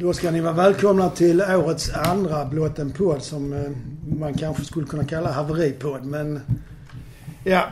[0.00, 3.70] Då ska ni vara välkomna till årets andra Blott en podd som eh,
[4.18, 6.04] man kanske skulle kunna kalla haveripodd.
[6.04, 6.40] Men
[7.44, 7.64] ja,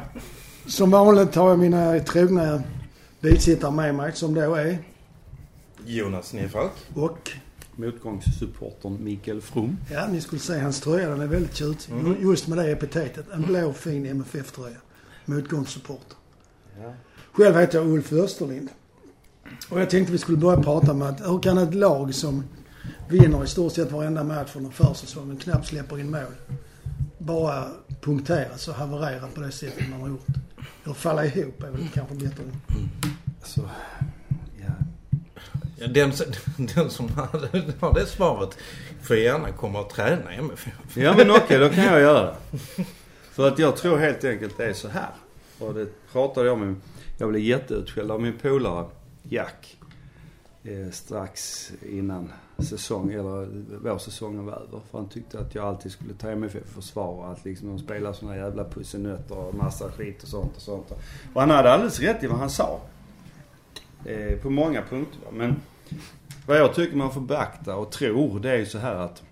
[0.66, 2.62] som vanligt har jag mina trogna
[3.20, 4.78] bisittare med mig som då är
[5.84, 6.72] Jonas Nefalk.
[6.94, 7.30] och
[7.76, 9.76] Motgångssupportern Mikael From.
[9.92, 11.08] ja, ni skulle se hans tröja.
[11.08, 11.94] Den är väldigt tjutig.
[12.20, 13.26] Just med det epitetet.
[13.32, 14.76] En blå fin MFF-tröja.
[15.24, 16.16] Motgångssupporter.
[16.82, 16.92] Ja.
[17.32, 18.68] Själv heter jag Ulf Österlind.
[19.68, 22.44] Och jag tänkte vi skulle börja prata med att hur kan ett lag som
[23.08, 26.20] vinner i stort sett varenda match från försäsongen, knappt släpper in mål,
[27.18, 27.64] bara
[28.00, 30.26] punkteras och haverera på det sättet man har gjort.
[30.84, 32.44] Eller falla ihop är väl kanske bättre.
[33.40, 33.60] Alltså,
[34.60, 34.72] ja.
[35.78, 36.26] Ja, den, som-
[36.74, 37.08] den som
[37.80, 38.58] har det svaret
[39.02, 40.96] får gärna komma och träna i MFF.
[40.96, 42.36] ja men okej, då kan jag göra det.
[43.32, 45.10] För att jag tror helt enkelt det är så här.
[45.58, 46.74] Och det pratade jag med,
[47.18, 48.86] jag blev jätteutskälld av min polare
[49.28, 49.76] Jack.
[50.64, 53.48] Eh, strax innan säsong, eller
[53.78, 54.80] vårsäsongen var över.
[54.90, 58.12] För han tyckte att jag alltid skulle ta MFF och försvara att liksom de spelar
[58.12, 60.90] såna jävla pussenötter och massa skit och sånt och sånt.
[61.34, 62.80] Och han hade alldeles rätt i vad han sa.
[64.04, 65.30] Eh, på många punkter va.
[65.32, 65.56] Men
[66.46, 69.22] vad jag tycker man får beakta och tror det är ju så här att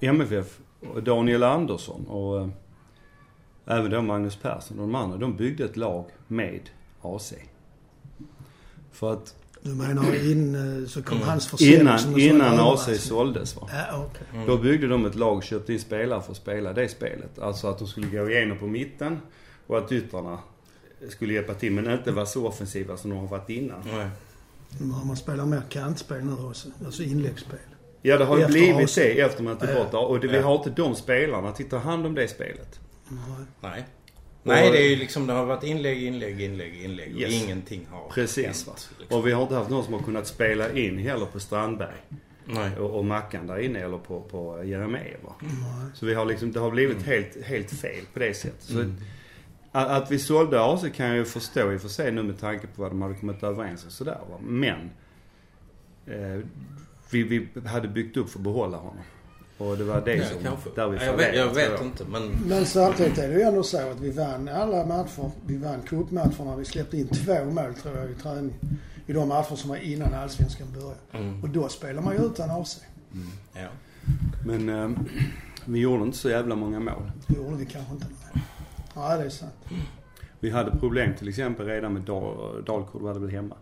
[0.00, 0.58] MFF
[0.94, 2.48] och Daniel Andersson och eh,
[3.66, 6.60] även då Magnus Persson och de andra, de byggde ett lag med
[7.02, 7.34] AC.
[8.98, 11.28] För att Du menar in så kom Mm.
[11.28, 12.96] hans försäljning innan, innan AC överraskning.
[12.98, 13.68] såldes va.
[13.72, 14.46] Ja, okej.
[14.46, 17.38] Då byggde de ett lag, köpte in spelare för att spela det spelet.
[17.38, 19.18] Alltså att de skulle gå igenom på mitten
[19.66, 20.38] och att yttrarna
[21.08, 23.78] skulle hjälpa till men inte vara så offensiva som de har varit innan.
[23.92, 24.08] Nej.
[24.92, 26.68] Har man spelar mer kantspel nu också.
[26.86, 27.58] Alltså inläggsspel.
[28.02, 28.94] Ja det har ju Efter blivit AC.
[28.94, 29.94] det efter man tog bort.
[29.94, 32.80] Och det, vi har inte de spelarna att ta hand om det spelet.
[33.08, 33.20] Nej.
[33.60, 33.86] Nej.
[34.42, 37.14] Nej, det är ju liksom, det har varit inlägg, inlägg, inlägg, inlägg.
[37.14, 37.44] Och Yes.
[37.44, 38.72] ingenting har Precis va.
[38.72, 39.18] hänt, liksom.
[39.18, 41.94] Och vi har inte haft någon som har kunnat spela in heller på Strandberg.
[42.44, 42.76] Nej.
[42.78, 45.20] och, och Mackan där inne eller på, på Jeremejeff.
[45.40, 45.50] Nej.
[45.94, 48.62] Så vi har liksom, det har blivit helt, helt fel på det sättet.
[48.62, 48.80] Så
[49.72, 52.40] att, att vi sålde AC kan jag ju förstå i och för sig nu med
[52.40, 54.38] tanke på vad de hade kommit överens och sådär va.
[54.42, 54.90] Men
[56.06, 56.40] eh,
[57.10, 59.02] vi, vi hade byggt upp för att behålla honom.
[59.58, 60.70] Och det var det Ja, som, kanske.
[60.74, 62.22] där vi jag vet, jag vet inte, men...
[62.46, 65.30] Men samtidigt är det ju ändå så att vi vann alla matcher.
[65.46, 66.56] Vi vann cupmatcherna.
[66.56, 68.54] Vi släppte in två mål tror jag i träning.
[69.06, 70.94] I de matcher som var innan allsvenskan började.
[71.12, 71.42] Mm.
[71.42, 72.80] Och då spelar man ju utan AC.
[73.54, 73.68] Ja.
[74.46, 74.90] Men eh,
[75.64, 77.10] vi gjorde inte så jävla många mål.
[77.26, 78.06] Det gjorde vi kanske inte.
[78.34, 78.42] Nej,
[78.96, 79.52] Nej det är sant.
[80.40, 83.54] Vi hade problem till exempel redan med Dal, Dalkurd var det väl hemma.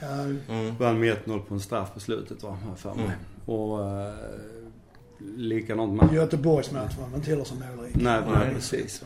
[0.00, 0.06] Ja,
[0.48, 0.76] Mm.
[0.78, 3.04] Vann med 1-0 på en straff på slutet va, har jag för mig.
[3.04, 3.18] Mm.
[3.58, 4.14] Och eh,
[5.36, 6.12] likadant match.
[6.12, 7.94] Göteborgsmatchen var inte heller så målrik.
[7.94, 8.54] Nej, nej, Nej.
[8.54, 9.02] precis.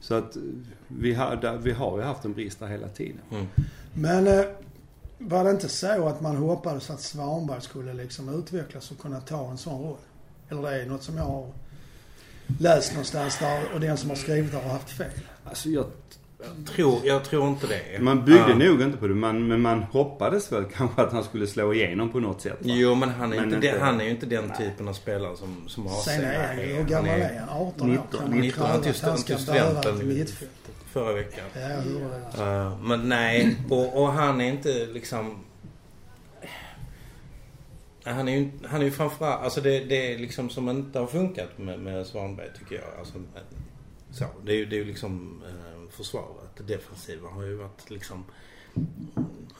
[0.00, 0.36] Så att
[0.88, 3.20] vi har, vi har ju haft en brist där hela tiden.
[3.30, 3.46] Mm.
[3.94, 4.44] Men eh,
[5.18, 9.50] var det inte så att man hoppades att Svanberg skulle liksom utvecklas och kunna ta
[9.50, 9.96] en sån roll?
[10.48, 11.46] Eller det är något som jag har
[12.60, 15.20] läst någonstans där och den som har skrivit det har haft fel.
[15.44, 15.86] Alltså jag,
[16.66, 18.02] Tror, jag tror inte det.
[18.02, 18.54] man byggde Ja.
[18.54, 22.12] nog inte på det, man, men man hoppades väl kanske att han skulle slå igenom
[22.12, 22.52] på något sätt.
[22.52, 22.58] Va?
[22.62, 24.92] Jo, men han är, Men inte, inte- det, han är ju inte den typen av
[24.92, 27.48] spelare som, som har Sen är han ju, hur gammal är han?
[27.48, 27.92] 18 år?
[27.92, 28.94] 19, Kan man 19, kräva han tog
[29.40, 30.26] studenten
[30.92, 31.44] förra veckan.
[31.54, 31.82] Ja, jag
[32.36, 32.42] det.
[32.44, 35.38] Uh, men nej, och, och han är inte liksom...
[38.04, 41.06] Han är ju, han är ju framförallt, alltså det, det är liksom som inte har
[41.06, 42.84] funkat med, med Svanberg tycker jag.
[42.98, 43.14] Alltså,
[44.10, 48.24] så, det är ju det är liksom eh, försvaret, defensiva har ju varit liksom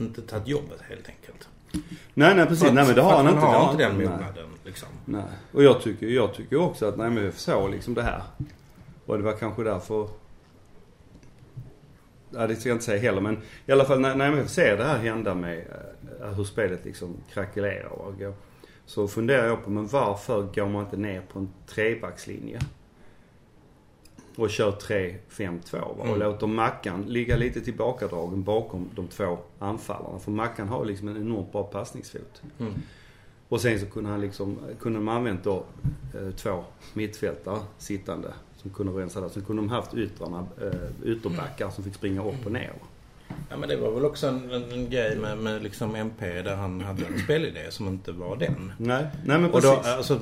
[0.01, 1.49] inte tagit jobbet helt enkelt.
[2.15, 2.69] Nej, nej precis.
[2.69, 3.41] Att- nej men det har han inte.
[3.41, 4.89] Han har inte den mognaden liksom.
[5.05, 5.25] Nej.
[5.53, 8.23] Och jag tycker, jag tycker också att nej men vi såg liksom det här.
[9.07, 10.09] Och det var kanske därför...
[12.31, 14.77] Ja, det ska jag inte säga heller men i alla fall när, när jag ser
[14.77, 15.59] det här hända med
[16.21, 18.35] eh, hur spelet liksom krackelerar och går,
[18.87, 22.61] Så funderar jag på, men varför går man inte ner på en trebackslinje?
[24.37, 25.87] Och kör 3-5-2 va?
[25.99, 26.19] och Mm.
[26.21, 30.19] låter Mackan ligga lite tillbakadragen bakom de två anfallarna.
[30.19, 32.43] För Mackan har liksom en enormt bra passningsfot.
[32.61, 32.73] Mm.
[33.49, 35.65] Och sen så kunde han liksom, kunde de använt då
[36.15, 36.65] eh, två
[36.95, 39.29] mittfältare sittande som kunde rensa där.
[39.29, 42.73] Sen kunde de haft yttrarna, eh, ytterbackar som fick springa upp och ner.
[43.51, 46.57] Ja men det var väl också en, en, en grej med, med liksom MP där
[46.57, 48.73] han hade en spelidé som inte var den.
[48.79, 49.71] Nej, nej men Och precis.
[49.85, 50.21] då, alltså,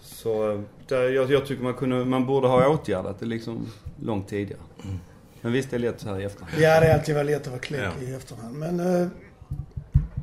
[0.00, 3.66] Så eh, där, jag, jag tycker man kunde, man borde ha åtgärdat det liksom
[4.02, 4.60] långt tidigare.
[4.84, 4.98] Mm.
[5.40, 6.52] Men visst det är lätt så här i efterhand.
[6.62, 8.06] Ja, det är alltid lätt att vara klok Ja.
[8.06, 8.56] i efterhand.
[8.56, 9.08] Men eh,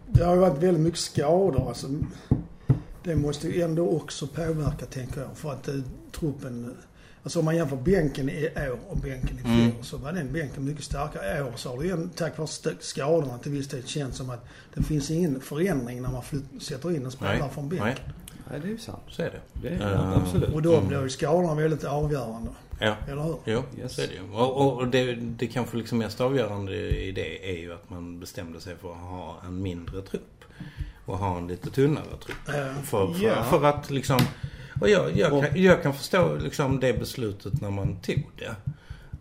[0.07, 1.67] det har ju varit väldigt mycket skador.
[1.67, 1.87] Alltså,
[3.03, 5.29] det måste ju ändå också påverka, tänker jag.
[5.37, 5.75] För att eh,
[6.19, 6.77] truppen...
[7.23, 9.71] Alltså om man jämför bänken i år och bänken i fjol Mm.
[9.83, 11.37] så var den bänken mycket starkare.
[11.37, 12.47] I år så har det ju tack vare
[12.79, 16.95] skadorna till viss del känts som att det finns ingen förändring när man flytt, sätter
[16.95, 17.87] in en spelare från bänken.
[17.87, 17.97] nej,
[18.49, 19.01] Nej, det är ju sant.
[19.09, 19.41] så är det.
[19.61, 20.53] Det är Eh, absolut.
[20.53, 22.49] Och då blir ju skadorna väldigt avgörande.
[22.79, 22.95] Ja.
[23.07, 23.35] Eller hur?
[23.45, 23.95] Jo, Yes.
[23.95, 24.31] så är det ju.
[24.33, 28.59] Och, och det, det kanske liksom mest avgörande i det är ju att man bestämde
[28.61, 30.45] sig för att ha en mindre trupp.
[31.05, 32.47] Och ha en lite tunnare trupp.
[32.49, 33.43] Eh, För, för, Ja.
[33.43, 34.19] för att liksom...
[34.81, 38.55] Och jag, jag, Och- kan, jag kan förstå liksom det beslutet när man tog det.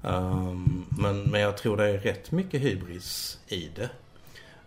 [0.09, 3.91] Ehm, men, men jag tror det är rätt mycket hybris i det.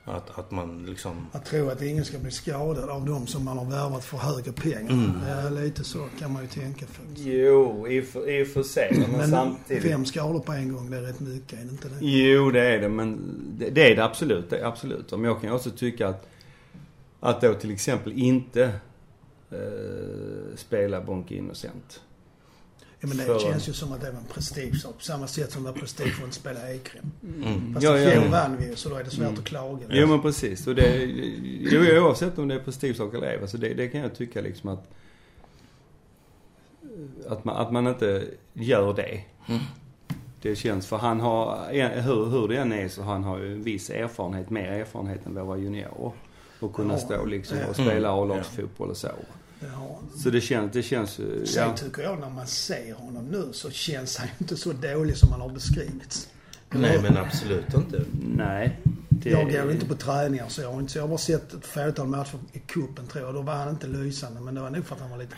[0.09, 1.27] Att, att man liksom...
[1.31, 4.51] Att tro att ingen ska bli skadad av de som man har värvat för höga
[4.51, 4.92] pengar.
[4.92, 5.12] Mm.
[5.25, 7.27] Det är lite så kan man ju tänka faktiskt.
[7.27, 8.98] Jo, i och för, i och för sig.
[9.00, 9.83] Men, Men samtidigt.
[9.83, 12.06] fem skador på en gång, det är rätt mycket, är det inte det?
[12.06, 12.89] Jo, det är det.
[12.89, 13.19] Men
[13.59, 14.50] det, det är det absolut.
[14.50, 15.12] Det är absolut.
[15.12, 16.27] Men jag kan också tycka att,
[17.19, 18.63] att då till exempel inte
[19.51, 22.01] eh, spela Bonke Innocent.
[23.09, 24.94] Ja, men det För- känns ju som att det var en prestigesak.
[24.98, 27.12] På samma sätt som det var prestige för att spela Ekrem.
[27.24, 27.74] Mm.
[27.74, 28.21] Fast Ja, i ja.
[28.31, 29.39] vann vi så då är det svårt Mm.
[29.39, 29.80] att klaga.
[29.89, 30.68] Jo men precis.
[30.68, 31.04] Och det,
[31.59, 33.39] jo, oavsett om det är prestigesak eller ej.
[33.42, 34.88] Alltså det, det kan jag tycka liksom att
[37.30, 39.24] att man, att man inte gör det.
[39.48, 39.62] Mm.
[40.42, 41.68] Det känns, för han har,
[42.01, 45.36] hur, hur det än är så han har ju en viss erfarenhet, mer erfarenhet än
[45.36, 46.12] våra juniorer.
[46.59, 47.00] Och kunna Ja.
[47.00, 47.89] stå liksom och Mm.
[47.92, 49.07] spela A-lagsfotboll och så.
[49.59, 50.19] Det.
[50.19, 51.77] Så det känns, det känns ju, Sen ja.
[51.77, 55.42] tycker jag när man ser honom nu så känns han inte så dålig som han
[55.42, 56.27] har beskrivits.
[56.69, 58.01] Nej men absolut inte.
[58.21, 58.80] Nej.
[59.09, 61.65] Det, Jag går inte på träningar så jag har inte jag har bara sett ett
[61.65, 63.33] fåtal matcher i cupen tror jag.
[63.33, 65.36] Då var han inte lysande men det var nog för att han var lite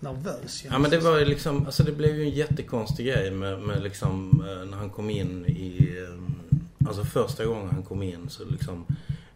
[0.00, 0.64] nervös.
[0.70, 3.82] Ja men det var ju liksom, alltså det blev ju en jättekonstig grej med, med
[3.82, 8.44] liksom eh, när han kom in i, eh, alltså första gången han kom in så
[8.44, 8.86] liksom,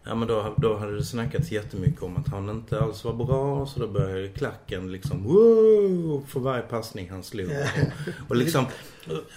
[0.05, 3.65] ja men då, då hade det snackats jättemycket om att han inte alls var bra
[3.65, 7.47] så då började klacken liksom, wow, för varje passning han slog.
[7.47, 8.65] Och, och liksom,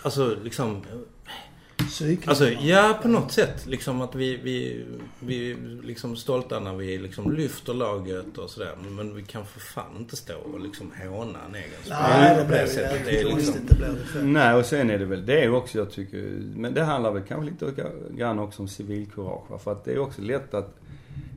[0.03, 0.83] alltså liksom,
[1.99, 2.29] Psykiskt.
[2.29, 3.67] Alltså, ja på något sätt.
[3.67, 4.85] Liksom att vi, vi,
[5.21, 8.75] vi är liksom stolta när vi liksom lyfter laget och sådär.
[8.91, 12.49] Men vi kan för fan inte stå och liksom håna en egen Nej, det på
[12.49, 12.99] blev sättet.
[12.99, 13.55] ju Det är liksom.
[13.69, 14.23] Det det för.
[14.23, 16.19] Nej, och sen är det väl det är också jag tycker,
[16.55, 19.63] men det handlar väl kanske lite grann också om civilkurage?
[19.63, 20.81] För att det är också lätt att,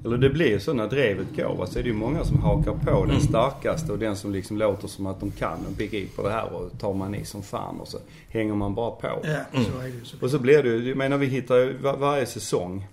[0.05, 2.39] eller det blir ju så när drevet går va, så är det ju många som
[2.41, 3.21] hakar på den Mm.
[3.21, 6.79] starkaste och den som liksom låter som att de kan och begriper det här och
[6.79, 7.97] tar man i som fan och så
[8.29, 9.07] hänger man bara på.
[9.07, 9.19] Ja,
[9.53, 10.05] så är det ju.
[10.05, 10.17] Så.
[10.21, 12.87] Och så blir det ju, jag menar vi hittar ju var, varje säsong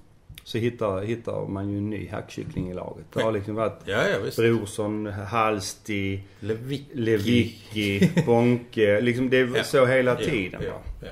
[0.45, 3.05] så hittar, hittar man ju en ny hackkyckling i laget.
[3.15, 4.37] Det har liksom varit ja, ja visst.
[4.37, 6.85] Brorsson, Halsti, Levicki.
[6.93, 9.01] Levicki, Bonke.
[9.01, 9.65] Liksom det är Ja.
[9.65, 11.09] så hela tiden Ja, ja, ja.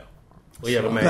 [0.62, 1.06] Och Jeremejeff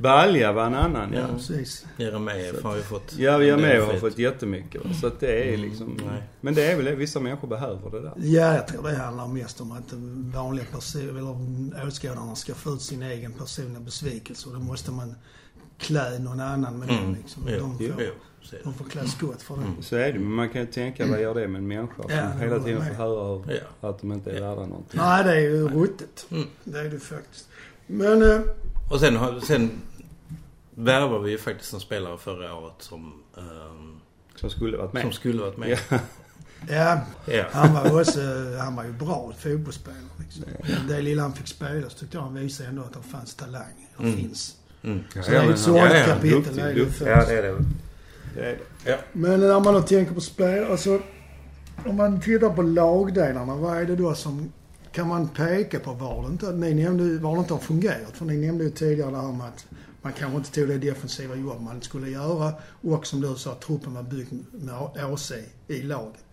[0.00, 0.52] Balja.
[0.52, 1.20] Var en annan ja.
[1.20, 1.86] Ja, precis.
[1.96, 3.14] Jeremejeff har ju fått...
[3.18, 4.84] Ja, vi har fått jättemycket.
[4.84, 4.90] va.
[5.00, 5.86] Så att det är liksom...
[5.86, 6.22] Mm, nej.
[6.40, 8.12] Men det är väl det, vissa människor behöver det där.
[8.16, 9.92] Ja, jag tror det handlar mest om att
[10.34, 15.14] vanliga personer, eller åskådarna ska få ut sin egen personliga besvikelse och då måste man
[15.78, 17.14] klä någon annan med den Mm.
[17.14, 17.42] liksom.
[17.48, 18.10] Jo, De får, det.
[18.64, 19.62] de får klä skott för det.
[19.62, 19.82] Mm.
[19.82, 20.18] Så är det.
[20.18, 22.84] Men man kan ju tänka, vad gör det med en människa som Ja, hela tiden
[22.86, 23.42] får höra
[23.80, 23.88] Ja.
[23.88, 24.48] att de inte är Ja.
[24.48, 25.00] värda någonting.
[25.00, 26.26] Nej, det är ju ruttet.
[26.30, 26.46] Mm.
[26.64, 27.48] Det är det faktiskt.
[27.86, 28.40] Men, eh,
[28.90, 29.70] Och sen, har- sen
[30.74, 34.00] värvade vi ju faktiskt en spelare förra året som, ehm,
[34.34, 35.02] Som skulle varit med.
[35.02, 35.68] som skulle varit med.
[35.90, 35.98] Ja.
[36.68, 37.44] ja, Ja.
[37.52, 38.20] han var också,
[38.60, 40.44] han var ju bra fotbollsspelare liksom.
[40.88, 43.88] Det lilla han fick spela så tyckte jag han visade ändå att det fanns talang.
[43.96, 44.16] Och Mm.
[44.16, 44.56] finns.
[44.82, 45.00] Mm.
[45.10, 46.56] Så det är ju ett sorgligt ja, ja, kapitel.
[46.56, 47.06] det.
[47.10, 47.64] Ja, det är det.
[48.34, 48.98] Det är det.
[49.12, 51.00] Men när man då tänker på spel, alltså
[51.86, 54.52] om man tittar på lagdelarna, vad är det då som
[54.92, 58.12] kan man peka på var det inte, ni nämnde, var det inte har fungerat?
[58.12, 59.66] För ni nämnde ju tidigare det här med att
[60.02, 62.52] man kanske inte tog det defensiva jobb man skulle göra
[62.82, 65.32] och som du sa, truppen var byggd med AC
[65.68, 66.24] i laget.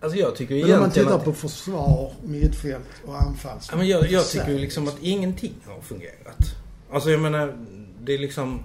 [0.00, 1.24] Alltså jag tycker Men om man tittar att...
[1.24, 3.58] på försvar, mittfält och anfall.
[3.70, 6.38] Ja, men jag, jag tycker ju liksom att ingenting har fungerat.
[6.92, 7.58] Alltså jag menar,
[8.00, 8.62] det är liksom...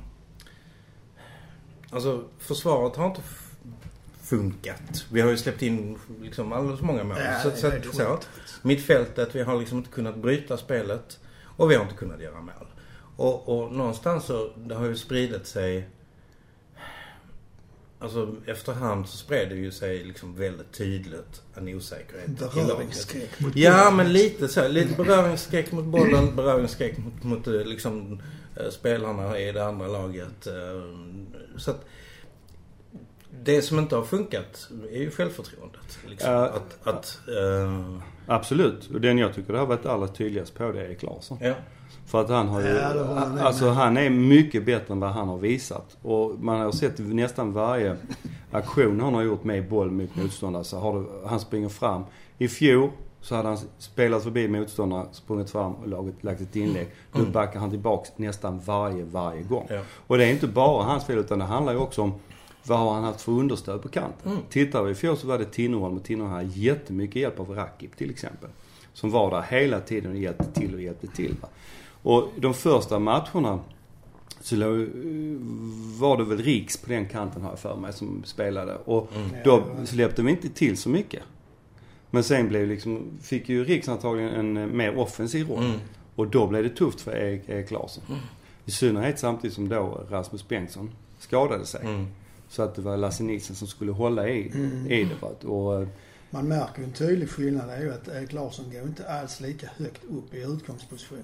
[1.89, 3.21] Alltså försvaret har inte
[4.31, 5.05] funkat.
[5.11, 7.17] Vi har ju släppt in liksom alldeles för många mål.
[7.19, 8.19] Ja, så, så, helt så.
[8.61, 11.19] Mittfältet, vi har liksom inte kunnat bryta spelet.
[11.57, 12.67] Och vi har inte kunnat göra mål.
[13.15, 15.87] Och, och någonstans så, det har ju spridit sig...
[17.99, 22.27] Alltså efterhand så spred det ju sig liksom väldigt tydligt en osäkerhet.
[22.27, 23.95] Beröringsskräck mot Ja, bollen.
[23.95, 24.67] men lite så.
[24.67, 28.21] Lite beröringsskräck mot bollen, beröringsskräck mot, mot eh, liksom,
[28.55, 30.47] eh, spelarna i det andra laget.
[30.47, 30.53] eh,
[31.57, 31.85] Så att
[33.43, 35.99] det som inte har funkat är ju självförtroendet.
[36.09, 36.31] Liksom.
[36.31, 36.45] Ja.
[36.45, 38.89] Att, att eh, Absolut.
[38.93, 41.37] Och den jag tycker det har varit allra tydligast på det är Erik Larsson.
[41.41, 41.53] ja.
[42.05, 45.37] För att han har ju, Ja, alltså han är mycket bättre än vad han har
[45.37, 45.97] visat.
[46.01, 47.95] Och man har sett nästan varje
[48.51, 52.03] aktion han har gjort med boll mot motståndare så har det, han springer fram.
[52.37, 52.89] I fjol
[53.21, 56.87] Så hade han spelat förbi motståndare, sprungit fram och lagt, lagt ett inlägg.
[57.13, 57.31] Då Mm.
[57.31, 59.67] backar han tillbaks nästan varje, varje gång.
[59.69, 59.79] Ja.
[60.07, 62.13] Och det är inte bara hans fel utan det handlar ju också om
[62.63, 64.31] vad har han haft för understöd på kanten.
[64.31, 64.43] Mm.
[64.49, 67.97] Tittar vi i fjol så var det Tinnerholm och Tinnerholm hade jättemycket hjälp av Rakip
[67.97, 68.49] till exempel.
[68.93, 71.35] Som var där hela tiden och hjälpte till och hjälpte till.
[71.41, 71.47] Va?
[72.03, 73.59] Och de första matcherna
[74.41, 74.55] så
[75.99, 78.75] var det väl Riks på den kanten har jag för mig som spelade.
[78.75, 79.29] Och Mm.
[79.45, 81.23] då släppte vi inte till så mycket.
[82.09, 85.63] Men sen blev liksom, fick ju Riks antagligen en eh, mer offensiv roll.
[85.65, 85.79] Mm.
[86.15, 88.03] Och då blev det tufft för Erik, Erik Larsson.
[88.65, 91.81] I synnerhet samtidigt som då Rasmus Bengtsson skadade sig.
[92.51, 92.55] Mm.
[92.55, 94.39] Så att det var Lasse Nilsson som skulle hålla i,
[94.89, 95.47] i det.
[95.47, 95.87] Och, eh,
[96.29, 97.69] Man märker ju en tydlig skillnad.
[97.69, 101.23] Är ju att Erik Larsson går inte alls lika högt upp i utgångsposition.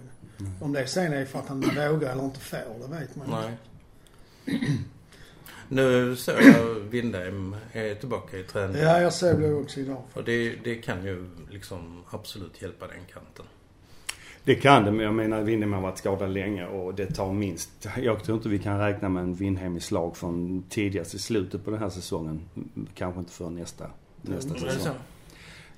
[0.61, 3.57] Om det sen är för att han vågar eller inte får, det vet man inte.
[4.45, 4.59] Nej.
[5.69, 8.81] Nu såg jag Windheim är tillbaka i träning.
[8.81, 10.01] Ja, jag såg det också idag.
[10.13, 13.45] Och det, det kan ju liksom absolut hjälpa den kanten.
[14.47, 17.87] Det kan det, men jag menar Windhem har varit skadad länge och det tar minst...
[18.03, 21.65] Jag tror inte vi kan räkna med en Windhem i slag från tidigast i slutet
[21.65, 22.41] på den här säsongen.
[22.93, 23.85] Kanske inte för nästa,
[24.21, 24.59] nästa så?
[24.59, 24.93] säsong.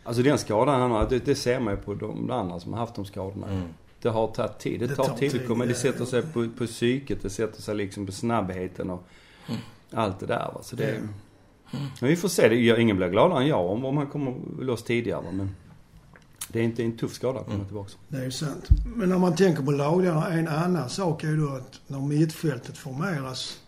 [0.03, 2.79] Alltså den skadan han har, det, det ser man ju på de andra som har
[2.79, 3.47] haft de skadorna.
[3.47, 3.63] Mm.
[4.01, 4.79] Det har tagit tid.
[4.79, 5.65] Det, Det tar, tar tid att tid, komma.
[5.65, 7.21] Det sätter sig på, på psyket.
[7.21, 9.03] Det sätter sig liksom på snabbheten och
[9.91, 10.51] allt det där.
[10.53, 10.59] Va?
[10.61, 11.01] Så det,
[11.71, 11.79] Ja.
[12.01, 12.79] Men vi får se.
[12.81, 15.31] Ingen blir gladare än jag om, om han kommer loss tidigare.
[15.31, 15.55] Men
[16.47, 17.67] det är inte en tuff skada att komma Mm.
[17.67, 17.91] tillbaka.
[18.07, 18.67] Det är ju sant.
[18.95, 22.77] Men om man tänker på lagdelarna, en annan sak är ju då att när mittfältet
[22.77, 23.59] formeras,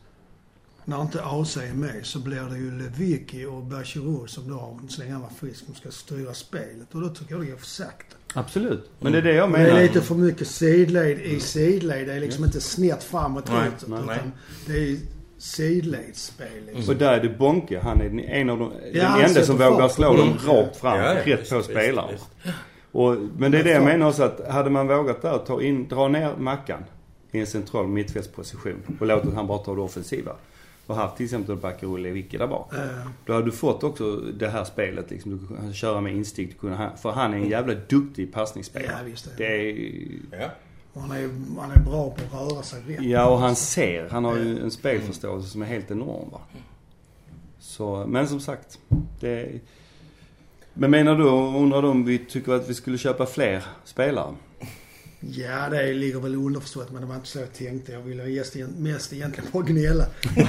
[0.85, 5.01] när inte AC är med, så blir det ju Lewicki och Bachirou som då, så
[5.01, 6.95] länge han var frisk, som ska styra spelet.
[6.95, 8.15] Och då tycker jag det går för sakta.
[8.33, 8.89] Absolut.
[8.99, 9.65] Men det är det jag menar.
[9.65, 12.07] det är lite för mycket sidled i sidled.
[12.07, 14.15] Det är liksom inte snett framåt Nej, utåt, nej, nej.
[14.17, 14.31] utan
[14.67, 14.97] det är
[15.41, 16.93] sidledsspel liksom.
[16.93, 17.79] Och där är det Bonke.
[17.79, 19.91] Han är den- en av de, Ja, den enda som vågar fart.
[19.91, 20.37] slå dem Mm.
[20.47, 20.97] rakt fram.
[20.97, 22.29] Ja, ja, rätt visst, på visst.
[22.91, 25.61] Och, men det är det jag Men menar också att hade man vågat där ta
[25.61, 26.83] in, dra ner Mackan
[27.31, 30.31] i en central mittfältsposition och låtit han bara ta det offensiva.
[30.87, 32.73] Och haft till exempel Bakirou Lewicki där bak.
[32.73, 32.79] Eh,
[33.25, 35.31] Då hade du fått också det här spelet liksom.
[35.49, 36.59] Du kan köra med instinkt.
[37.01, 38.91] För han är en jävla duktig passningsspelare.
[38.97, 39.37] ja, visst.
[39.37, 39.69] Det Det.
[39.69, 39.97] är,
[40.39, 40.47] Ja.
[40.93, 41.29] Och Han, är,
[41.59, 43.01] han är bra på att röra sig rätt.
[43.01, 44.09] ja och han ser.
[44.09, 46.41] Han har ju en spelförståelse som är helt enorm va.
[47.59, 48.79] Så, men som sagt.
[49.19, 49.59] Det
[50.73, 51.23] men menar du,
[51.59, 54.35] undrar du om vi tycker att vi skulle köpa fler spelare?
[55.19, 57.91] Ja, det ligger väl underförstått men det var inte så jag tänkte.
[57.91, 60.05] Jag ville mest, mest egentligen bara gnälla.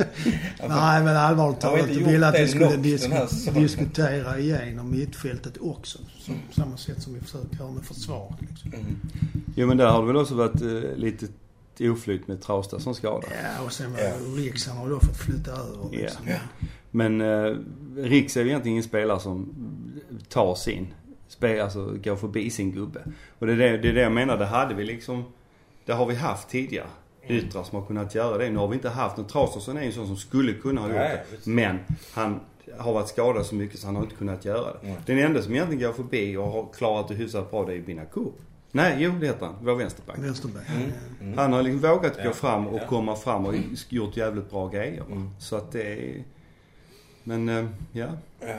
[0.68, 1.94] Nej men allvarligt vi talat.
[1.94, 3.10] Jag ville att vi skulle disk
[3.54, 5.98] diskutera igenom mittfältet också.
[6.18, 8.36] Som, samma sätt som vi försöker göra med försvaret.
[8.40, 8.72] Liksom.
[8.74, 8.96] Mm.
[9.54, 11.26] Jo men där har det väl också varit eh, lite
[11.80, 13.26] oflyt med Trausta som skada.
[13.42, 14.12] Ja och sen var ja.
[14.36, 15.90] Riks, han har då fått flytta över.
[15.90, 16.28] Liksom.
[16.28, 16.36] Ja.
[16.90, 17.54] Men eh,
[17.96, 19.54] Riks är ju egentligen ingen spelare som
[20.28, 20.94] tar sin,
[21.28, 23.00] spel, alltså går förbi sin gubbe.
[23.38, 25.24] Och det är det, det är det jag menar, det hade vi liksom,
[25.84, 26.86] det har vi haft tidigare.
[27.28, 28.50] Yttrar som har kunnat göra det.
[28.50, 29.26] Nu har vi inte haft någon.
[29.26, 31.50] Traustason är ju en sån som skulle kunna ha gjort Nej, det.
[31.50, 31.78] Men
[32.12, 32.40] han
[32.78, 34.78] har varit skadad så mycket så han har inte kunnat göra det.
[34.82, 34.96] Nej.
[35.06, 38.32] Den enda som egentligen går förbi och har klarat det hyfsat bra det är Binakur.
[38.72, 39.54] Nej, jo det heter han.
[39.62, 40.18] Vår vänsterback.
[40.18, 40.68] Vänsterback.
[40.68, 40.82] Mm.
[40.88, 41.24] Ja.
[41.24, 41.38] Mm.
[41.38, 42.24] Han har liksom vågat Ja.
[42.24, 42.86] gå fram och Ja.
[42.86, 43.54] komma fram och
[43.88, 45.02] gjort jävligt bra grejer.
[45.06, 45.30] Mm.
[45.38, 46.24] Så att det är...
[47.24, 48.06] Men eh, ja,
[48.40, 48.58] Ja.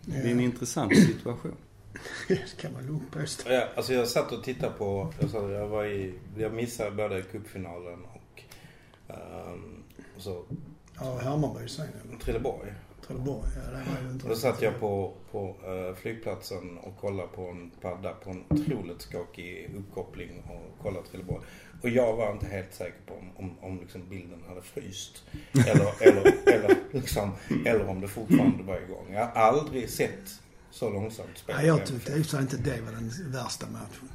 [0.00, 1.54] det är en intressant situation.
[2.28, 3.52] Det kan man lugnt påstå.
[3.52, 7.22] Ja, alltså jag satt och tittade på, jag, sa, jag var i, jag missade både
[7.22, 8.42] cupfinalen och
[9.08, 9.84] um,
[10.16, 10.44] så
[11.00, 12.18] Ja, Hammarby sen eller?
[12.18, 12.72] Trelleborg.
[13.06, 13.48] Trelleborg.
[13.56, 17.28] Ja, det var ju inte Och då satt jag på, på eh, flygplatsen och kollade
[17.28, 21.44] på en padda på en otroligt skakig uppkoppling och kollade Trelleborg.
[21.82, 25.24] Och jag var inte helt säker på om, om, om liksom bilden hade fryst.
[25.52, 27.32] Eller, eller, eller, liksom,
[27.66, 29.06] eller om det fortfarande var igång.
[29.12, 30.40] Jag har aldrig sett
[30.72, 31.56] så långsamt spel.
[31.58, 34.08] Ja, jag tyckte i inte det var den värsta matchen.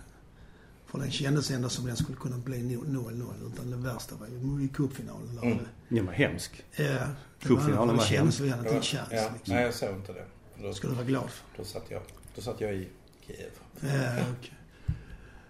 [0.86, 3.52] För den kändes ändå som den skulle kunna bli 0-0.
[3.54, 5.36] Utan det värsta var ju i cupfinalen.
[5.36, 5.44] där.
[5.44, 5.58] Mm.
[5.88, 6.64] Ja men hemsk.
[6.76, 6.98] Ja,
[7.42, 8.54] Cupfinalen var, var det kändes hemsk.
[8.56, 9.08] väl inte en chans.
[9.12, 9.54] Ja, Liksom.
[9.56, 10.26] nej jag såg inte det.
[10.62, 11.58] Då, ska du vara glad för.
[11.58, 12.02] då, satt jag,
[12.36, 12.88] då satt jag i
[13.28, 13.50] Kiev.
[13.80, 14.54] Ja, okej.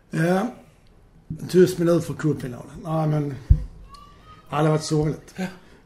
[0.10, 0.54] Ja.
[1.42, 2.72] En tyst minut för cupfinalen.
[2.84, 3.36] Nej men...
[4.50, 5.36] Ja, det har varit sorgligt.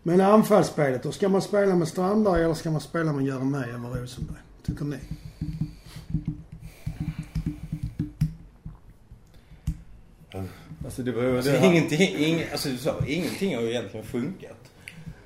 [0.04, 1.12] Men anfallsspelet då?
[1.12, 4.38] Ska man spela med Strandberg eller ska man spela med Jeremejeff och Rosenberg?
[4.64, 4.98] Tycker ni?
[10.86, 11.36] Alltså det ju...
[11.36, 14.58] Alltså, det- ingenting, ing, alltså du sa, ingenting har ju egentligen funkat.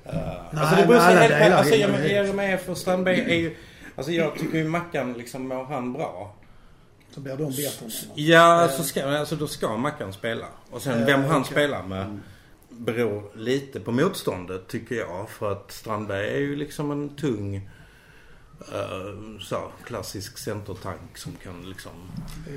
[0.06, 2.58] Uh, Nej, alltså det beror sig alla helt delar på, alltså hänger med.
[2.68, 3.56] Och Strandberg är ju,
[3.96, 6.36] alltså jag tycker ju Mackan liksom mår han bra.
[7.10, 7.86] Så blir de bättre.
[8.14, 10.46] Ja, alltså, ska, alltså då ska Mackan spela.
[10.70, 11.52] Och sen vem han okej.
[11.52, 12.20] spelar med
[12.68, 15.30] beror lite på motståndet tycker jag.
[15.30, 17.68] För att Strandberg är ju liksom en tung
[18.60, 21.92] eh, så, klassisk centertank som kan liksom...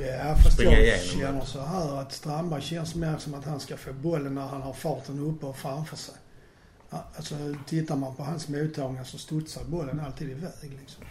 [0.01, 3.77] Ja, fast jag igenom känner så här att Strandberg känns mer som att han ska
[3.77, 6.15] få bollen när han har farten uppe och framför sig.
[6.89, 7.35] Alltså
[7.67, 11.03] tittar man på hans mottagningar så studsar bollen alltid iväg liksom.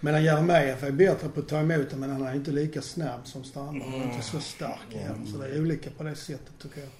[0.00, 3.20] Medan Jeremejeff är bättre på att ta emot den men han är inte lika snabb
[3.24, 3.90] som Strandberg.
[3.90, 5.26] Han är inte så stark heller.
[5.32, 6.90] Så det är olika på det sättet tycker jag.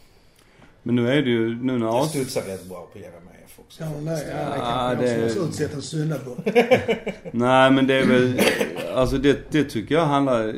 [0.82, 3.82] Men nu är det ju, nu när Det studsar rätt bra på Jeremejeff också.
[3.82, 6.38] Ja, det, ja, det Ja, kanske det- har utsett en syndabock.
[7.32, 8.40] Nej men det är väl,
[8.94, 10.54] alltså det, det tycker jag handlar...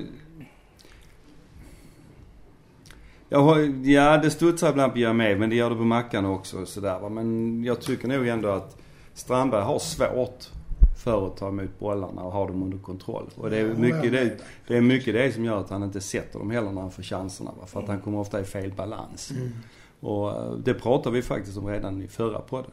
[3.28, 6.57] Jag har, ja det studsar ibland på Jeremejeff men det gör det på Mackan också
[6.62, 7.09] och sådär va.
[7.09, 8.76] Men jag tycker nog ändå att
[9.14, 10.45] Strandberg har svårt
[11.04, 13.31] för att ta emot bollarna och ha dem under kontroll.
[13.37, 14.37] Och det är Ja, mycket det,
[14.69, 17.02] det är mycket det som gör att han inte sätter dem heller när han får
[17.02, 17.66] chanserna va.
[17.66, 19.31] För att han kommer ofta i fel balans.
[19.31, 19.52] Mm.
[20.04, 22.70] Och det pratade vi faktiskt om redan i förra podden.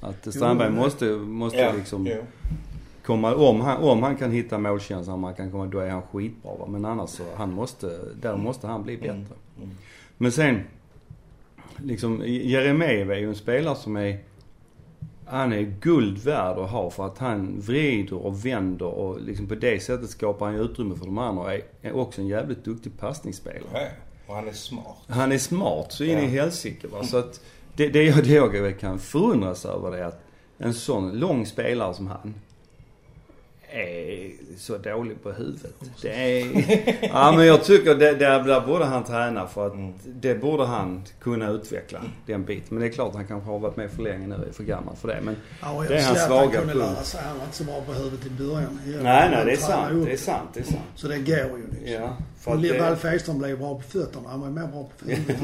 [0.00, 2.22] Att Strandberg Jo, måste, måste Ja, liksom jo.
[3.04, 6.54] komma, om han, om han kan hitta målkänslan, han kan komma, då är han skitbra
[6.58, 6.66] va.
[6.66, 9.10] Men annars så, han måste, där måste han bli bättre.
[9.10, 9.26] Mm.
[9.58, 9.70] Mm.
[10.16, 10.60] Men sen,
[11.76, 14.18] liksom Jeremejeff är ju en spelare som är,
[15.26, 19.54] han är guld värd att ha för att han vrider och vänder och liksom på
[19.54, 22.98] det sättet skapar han utrymme för de andra och är, är också en jävligt duktig
[22.98, 23.90] passningsspelare.
[24.30, 24.96] Och han är smart.
[25.08, 26.28] Han är smart så in i Ja.
[26.28, 27.04] helsike va.
[27.04, 27.40] Så att
[27.76, 30.20] det, det, jag, det jag kan förundras över det är att
[30.58, 32.34] en sån lång spelare som han
[33.72, 35.74] är så dålig på huvudet.
[36.02, 36.46] Det är...
[37.12, 39.92] Ja men jag tycker det, där, där borde han träna för att Mm.
[40.06, 42.66] det borde han kunna utveckla den biten.
[42.70, 44.64] Men det är klart han kanske har varit med för länge nu och är för
[44.64, 45.18] gammal för det.
[45.22, 46.86] Men Ja, Det är hans ser att han svaga kunde punkt.
[46.94, 47.20] lära sig.
[47.28, 48.80] Han var inte så bra på huvudet i början.
[48.86, 49.92] Jag- nej nej det är sant.
[49.92, 50.48] upp Det är sant.
[50.54, 50.78] Det är sant.
[50.94, 51.92] Så det går ju liksom.
[52.02, 52.16] Ja.
[52.40, 54.28] För Och att det, Ralf Edström blev bra på fötterna.
[54.28, 55.36] Han var ju mer bra på huvudet.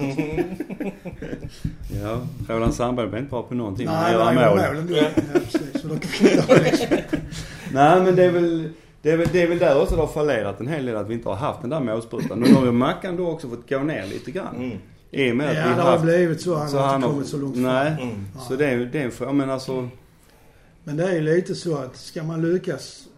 [2.03, 3.87] ja, Roland Sandberg blev inte bra på någonting.
[3.87, 4.97] Nej, Han gjorde mål.
[4.97, 5.05] Ja,
[5.35, 5.83] precis.
[5.83, 6.87] Så då kan vi inte ha liksom.
[7.73, 8.69] Nej men det är väl,
[9.03, 11.09] det är väl, det är väl där också det har fallerat en hel del att
[11.09, 12.41] vi inte har haft den där målsprutan.
[12.41, 14.57] Nu har ju Mackan då också fått gå ner lite grann.
[14.57, 14.79] Mm.
[15.11, 16.05] I och med Ja, att det vi har har haft...
[16.05, 16.55] blivit så.
[16.55, 17.63] Han så har han inte har- kommit så långt fram.
[17.65, 17.97] Nej.
[18.03, 18.25] Mm.
[18.49, 19.33] Så det är ju det är en fråga.
[19.33, 19.89] Men alltså...
[20.85, 23.09] Men det är ju lite så att ska man lyckas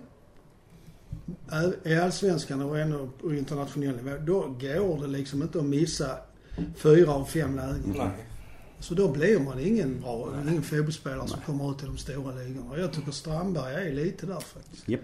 [1.85, 6.07] i Allsvenskan och ännu på internationell nivå, då går det liksom inte att missa
[6.77, 7.95] fyra av fem lägen.
[7.97, 8.09] Nej.
[8.81, 12.79] Så då blir man ingen bra, ingen fotbollsspelare som kommer ut i de stora ligorna.
[12.79, 14.89] Jag tycker Strandberg är lite där faktiskt.
[14.89, 15.01] Japp.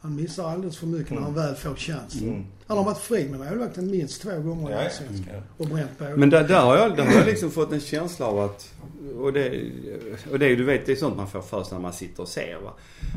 [0.00, 2.28] Han missar alldeles för mycket när han väl får chansen.
[2.28, 2.44] Mm.
[2.66, 4.84] Han har varit fri med målvakten minst två gånger i Ja.
[4.84, 5.34] Allsvenskan.
[5.34, 5.40] Ja.
[5.56, 6.16] Och bränt båda.
[6.16, 8.72] Men där, där, har jag, där har jag liksom fått en känsla av att...
[9.18, 9.70] Och det,
[10.30, 12.28] och det du vet, det är sånt man får för sig när man sitter och
[12.28, 12.72] ser va.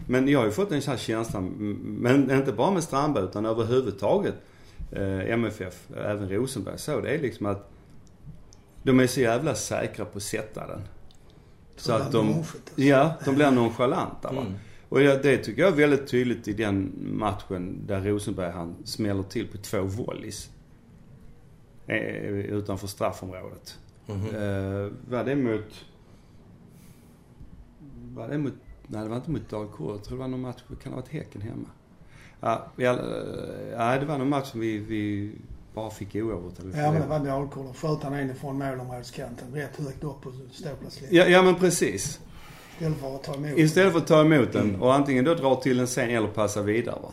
[0.08, 1.42] Men jag har ju fått en sån här känsla,
[1.82, 4.36] men inte bara med Strandberg utan överhuvudtaget
[4.92, 7.02] eh, MFF, även Rosenberg så.
[7.02, 7.72] Det är liksom att
[8.84, 10.82] de är så jävla säkra på att sätta den.
[11.76, 12.58] Så att de, alltså.
[12.76, 14.42] ja, de blir nonchalanta va.
[14.42, 14.54] Mm.
[14.89, 19.48] Och det, tycker jag är väldigt tydligt i den matchen där Rosenberg han smäller till
[19.48, 20.50] på två volleys.
[21.88, 21.96] Eh,
[22.30, 23.80] utanför straffområdet.
[24.06, 24.26] Mhm.
[24.26, 25.86] Eh, var det mot...
[28.13, 28.54] Var det mot...
[28.88, 29.96] Nej, det var inte mot Dalkurd.
[29.96, 31.70] Jag tror det var någon match, kan det ha varit Häcken hemma?
[32.39, 32.96] Ja, vi eh,
[33.78, 35.32] nej, det var någon match som vi, vi
[35.73, 36.53] bara fick oavgjort.
[36.75, 37.19] Ja men det var.
[37.55, 41.15] Då sköt han in ifrån målområdeskanten rätt högt upp på ståplatslinjen.
[41.15, 42.19] ja, ja, men precis.
[42.79, 43.58] Istället för att ta emot.
[43.58, 44.82] Istället för att ta emot den Mm.
[44.82, 46.97] och antingen då dra till den sen eller passa vidare.
[47.01, 47.12] Va?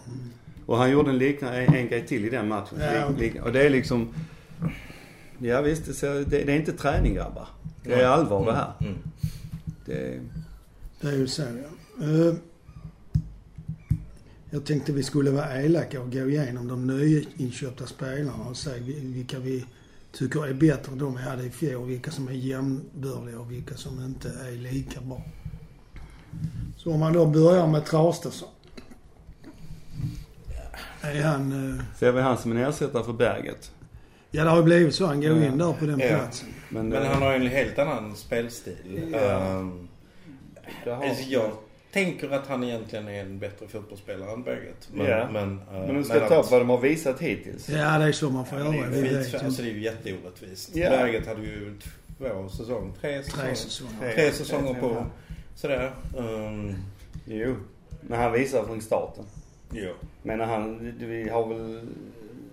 [0.66, 2.78] Och han gjorde en liknande, en, en grej till i den matchen.
[2.80, 3.08] Ja.
[3.18, 4.08] Lik, och det är liksom...
[5.38, 7.48] Ja visst, det, ser- det, det är inte träning grabbar.
[7.82, 8.72] Det är allvar det här.
[8.80, 8.94] Mm.
[9.86, 10.20] Det,
[11.00, 12.04] Det är ju så ja.
[12.04, 12.34] Eh,
[14.56, 19.00] Jag tänkte vi skulle vara elaka och gå igenom de nyinköpta spelarna och säga vi-
[19.00, 19.64] vilka vi
[20.12, 21.86] tycker är bättre än de vi hade i fjol.
[21.88, 25.22] Vilka som är jämnbördiga och vilka som inte är lika bra.
[26.76, 28.48] Så om man då börjar med Traustason.
[31.00, 31.70] Är han...
[31.78, 33.72] eh, ser vi han som en ersättare för Berget.
[34.30, 35.06] Ja det har ju blivit så.
[35.06, 35.44] Han går Ja.
[35.46, 36.08] in där på den Ja.
[36.08, 36.48] platsen.
[36.68, 39.08] Men, Men eh, han har ju en helt annan spelstil.
[39.12, 39.70] Ja.
[40.84, 41.50] Det har, alltså jag
[42.04, 44.88] tänker att han egentligen är en bättre fotbollsspelare än Berget.
[44.92, 45.28] Men, Ja.
[45.32, 47.68] men, eh, men du ska ta upp vad de har visat hittills.
[47.68, 48.86] Ja det är så man får Ja, göra.
[48.90, 49.38] det, Vi är skit, ju.
[49.46, 50.76] alltså det är ju jätteorättvist.
[50.76, 50.90] Ja.
[50.90, 51.74] Berget hade ju
[52.18, 53.44] två säsonger, tre säsonger.
[53.46, 53.92] Tre säsonger.
[54.00, 54.12] Tre.
[54.14, 55.06] Tre säsonger Tre, på
[55.54, 55.92] sådär.
[56.16, 56.74] Um,
[57.26, 57.56] Jo.
[58.00, 59.24] Men han visar från starten.
[59.72, 59.92] ja.
[60.22, 61.80] Men han, vi har väl...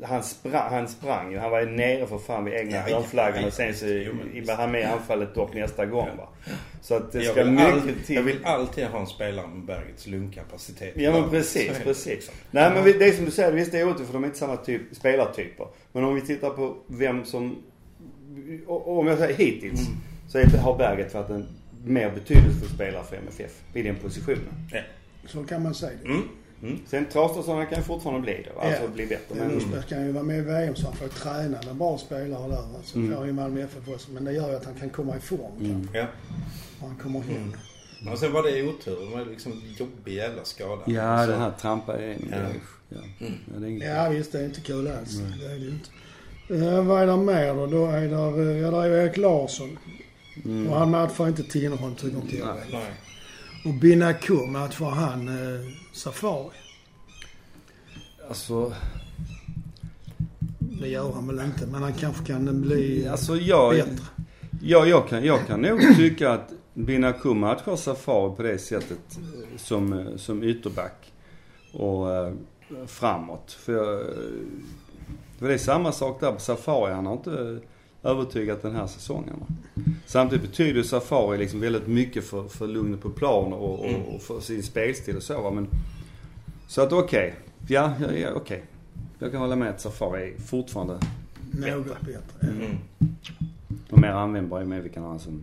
[0.04, 1.38] Han sprang, han sprang ju.
[1.38, 3.86] Han var ju nere för fan vid egna hörnflaggan ja, och sen så
[4.48, 6.30] var han med i anfallet dock nästa gång va.
[6.82, 8.16] Så att det Jag ska mycket all, till.
[8.16, 10.94] jag vill alltid ha en spelare med Bergets lungkapacitet.
[10.96, 12.06] Ja men precis, precis.
[12.06, 12.34] liksom.
[12.52, 14.40] Nej men det är som du säger, visst det är otur för de är inte
[14.40, 15.68] samma typ spelartyper.
[15.92, 17.56] Men om vi tittar på vem som,
[18.68, 19.82] och- om jag säger hittills,
[20.30, 21.46] så är, har Berget varit en
[21.86, 24.54] mer betydelsefull spelare för MFF i den positionen.
[24.72, 24.80] Ja.
[25.28, 26.08] Så kan man säga det.
[26.10, 26.22] Mm.
[26.64, 26.80] Mm.
[26.88, 28.62] Sen Traustason kan ju fortfarande bli det.
[28.62, 28.90] Alltså Ja.
[28.90, 29.36] bli bättre.
[29.36, 32.50] Men Usberg kan ju vara med i VM så han får träna med bra spelare
[32.50, 32.64] där.
[32.78, 33.16] Alltså Mm.
[33.16, 34.12] får ju Malmö FF också.
[34.12, 35.72] Men det gör ju att han kan komma i form Mm.
[35.82, 35.98] kanske.
[35.98, 36.06] Ja.
[36.82, 37.36] Och han kommer hem.
[37.38, 37.54] Mm.
[38.06, 39.10] Men sen var det otur.
[39.10, 40.82] Det var liksom jobbig jävla skada.
[40.86, 42.38] ja, Så- den här trampa är en Ja.
[42.38, 42.48] ja.
[42.90, 42.98] Ja.
[43.28, 43.34] Mm.
[43.54, 43.88] Ja, det är inget.
[43.88, 45.20] Ja visst, det är inte kul alls.
[45.20, 45.40] Nej.
[45.40, 45.90] Det är det ju inte.
[46.66, 47.66] Eh, vad är det mer då?
[47.68, 49.78] Då är det, eh, ja, där är Erik Larsson.
[50.46, 50.68] Mm.
[50.70, 52.48] Och han matchar inte Tinnerholm tycker inte jag.
[52.72, 52.82] Nej.
[53.66, 56.50] Och Binaku matchar han eh, Safari.
[58.30, 58.74] Alltså,
[60.60, 64.06] Det gör han väl inte, men han kanske kan bli alltså jag, bättre.
[64.62, 69.58] ja, jag, kan, jag kan nog tycka att Binaku matchar Safari på det sättet eh,
[69.58, 71.14] som, eh, som ytterback
[71.74, 72.34] och eh,
[72.88, 73.52] framåt.
[73.52, 74.04] För jag,
[75.40, 76.94] för det är samma sak där på Safari.
[76.94, 77.60] Han har inte
[78.04, 79.36] övertygat den här säsongen.
[80.06, 84.22] Samtidigt betyder ju Safari liksom väldigt mycket för, för lugnet på plan och, och, och
[84.22, 85.52] för sin spelstil och så va.
[85.52, 85.68] Men,
[86.68, 87.36] så att okej.
[87.68, 88.64] Ja, ja, ja okej.
[89.20, 91.00] Jag kan hålla med att Safari är fortfarande
[91.52, 92.48] Något bättre.
[92.48, 92.78] Mm.
[93.90, 95.42] och mer användbar i och med vi kan ha en som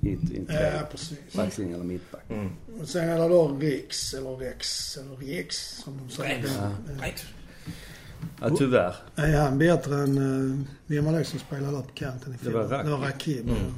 [0.00, 1.18] hit, inte Ja, precis.
[1.36, 2.30] backlinje eller mittback.
[2.30, 2.50] Mm.
[2.80, 6.36] Och sen är det då Riks, eller Rex, eller Rex som de säger.
[6.42, 6.56] Rex.
[6.60, 6.70] Ja.
[7.00, 7.14] Nej.
[8.40, 8.94] Ja, tyvärr.
[9.16, 12.50] Är han bättre än, uh, vem var det som spelade där på kanten i Det
[12.50, 12.70] var fjol?
[12.72, 12.84] Rakip.
[12.86, 13.48] Det var Rakib.
[13.48, 13.72] Mm.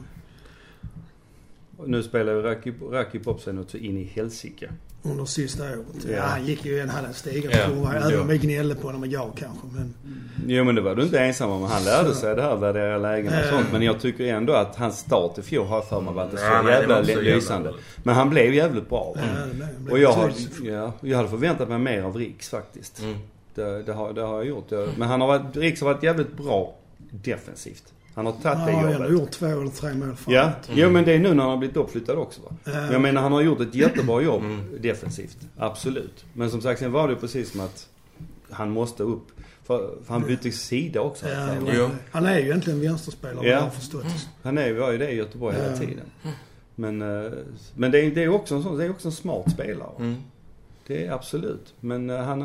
[1.77, 4.71] Och nu spelar ju Rakip, Rakip upp sig något så in i helsike.
[5.03, 5.79] Under sista året.
[6.09, 6.11] Ja.
[6.17, 6.23] Ja.
[6.23, 7.95] han gick ju en halv stigande Ja, kurva.
[7.95, 8.01] ja.
[8.09, 9.67] Även om vi gnällde på honom och jag kanske.
[9.75, 9.95] Men
[10.47, 11.63] Jo men det var du inte ensam om.
[11.63, 13.51] Han lärde sig det här värdera lägen och Eh.
[13.51, 13.67] sånt.
[13.73, 16.71] Men jag tycker ändå att hans start i fjol har för mig varit så Ja,
[16.71, 17.75] jävla lysande.
[18.03, 19.17] Men han blev jävligt bra.
[19.17, 20.67] ja, det blev- Och jag, har, betydelsefull.
[20.67, 22.99] ja, jag hade förväntat mig mer av Riks faktiskt.
[23.03, 23.15] Mm.
[23.55, 24.71] Det, det, har, det har jag gjort.
[24.71, 26.75] Men han har varit, Riks har varit jävligt bra
[27.11, 27.93] defensivt.
[28.15, 29.13] Han har tagit Ja, det han har jobbet.
[29.13, 30.35] gjort två eller tre mål framåt.
[30.35, 32.57] Ja, jo men det är nu när han har blivit uppflyttad också va.
[32.65, 34.61] Men jag menar han har gjort ett jättebra jobb Mm.
[34.81, 35.39] defensivt.
[35.57, 36.25] Absolut.
[36.33, 37.89] Men som sagt sen var det precis som att
[38.51, 39.27] han måste upp.
[39.65, 41.29] För, för han bytte sida också.
[41.29, 41.49] Ja,
[42.11, 43.61] Han- är ju egentligen vänsterspelare Ja.
[43.61, 44.05] har förstått.
[44.43, 46.05] Han är, var ju det i Göteborg hela tiden.
[46.75, 47.31] Men, eh,
[47.75, 49.91] men det är, det är också en sån, det är också en smart spelare.
[49.99, 50.17] Mm.
[50.87, 51.75] Det är absolut.
[51.81, 52.43] Men eh, han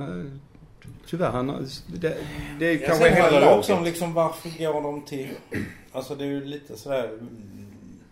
[1.07, 2.17] tyvärr han har, det,
[2.59, 3.57] det är Jag kanske sen hela laget.
[3.57, 5.29] också om liksom varför går de till...
[5.91, 7.05] Alltså det är ju lite sådär...
[7.07, 7.65] mm,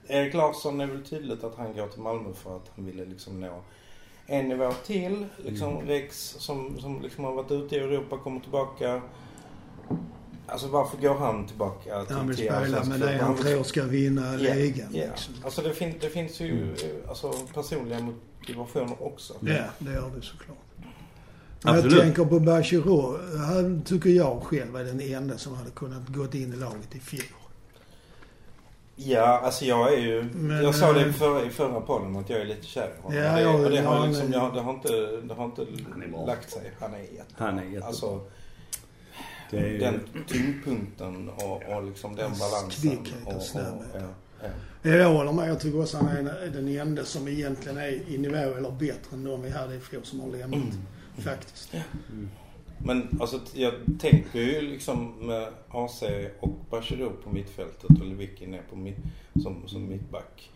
[0.08, 3.40] Erik Larsson är väl tydligt att han går till Malmö för att han ville liksom
[3.40, 3.62] nå
[4.26, 5.26] en nivå till.
[5.46, 5.88] Liksom Mm.
[5.88, 9.02] Rex som, som liksom har varit ute i Europa kommer tillbaka.
[10.50, 14.32] Alltså varför går han tillbaka till Han vill spela med det han tror ska vinna
[14.40, 14.88] Ja, ligan.
[14.94, 15.06] ja.
[15.12, 15.34] Liksom.
[15.44, 16.70] Alltså det, fin- det finns ju Mm.
[16.74, 19.34] eh, alltså, personliga motivationer också.
[19.42, 20.58] Ja, det gör det såklart.
[21.62, 22.02] Men jag Absolut.
[22.04, 23.18] tänker på Bachirou.
[23.38, 27.00] Han tycker jag själv är den enda som hade kunnat gått in i laget i
[27.00, 27.24] fjol.
[28.96, 30.24] Ja, alltså jag är ju...
[30.34, 32.94] Men, jag sa det eh, i förra, i förra podden att jag är lite kär
[33.00, 33.18] i honom.
[33.18, 34.92] Ja, det, ja, och det, ja, har liksom, jag, det har inte,
[35.28, 35.66] det har inte
[36.26, 36.72] lagt sig.
[36.80, 37.34] Han är jätte...
[37.38, 37.88] Han är jättebra.
[37.88, 38.22] Alltså
[39.52, 42.92] det är, den tyngdpunkten och, och liksom den Hans balansen.
[42.92, 43.88] kvickhet och och, och, snabbhet.
[43.94, 44.48] ja,
[44.82, 44.90] ja.
[44.90, 45.50] Jag håller med.
[45.50, 49.14] Jag tycker också han är en- den enda som egentligen är i nivå eller bättre
[49.14, 50.54] än de vi hade i fjol som har lämnat.
[50.64, 50.78] Mm.
[51.18, 51.76] Faktiskt.
[52.78, 56.04] Men alltså jag tänker ju liksom med AC
[56.40, 58.98] och Bachirou på mittfältet och Lewicki ner på mitt,
[59.44, 60.50] som, som mittback.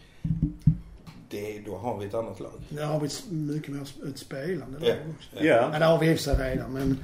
[1.29, 2.51] Det, då har vi ett annat lag.
[2.69, 4.87] Där har vi mycket mer ett spelande Ja.
[4.87, 5.45] lag också.
[5.45, 5.69] Ja.
[5.73, 6.73] Ja, det har vi i och för sig redan.
[6.73, 6.97] Men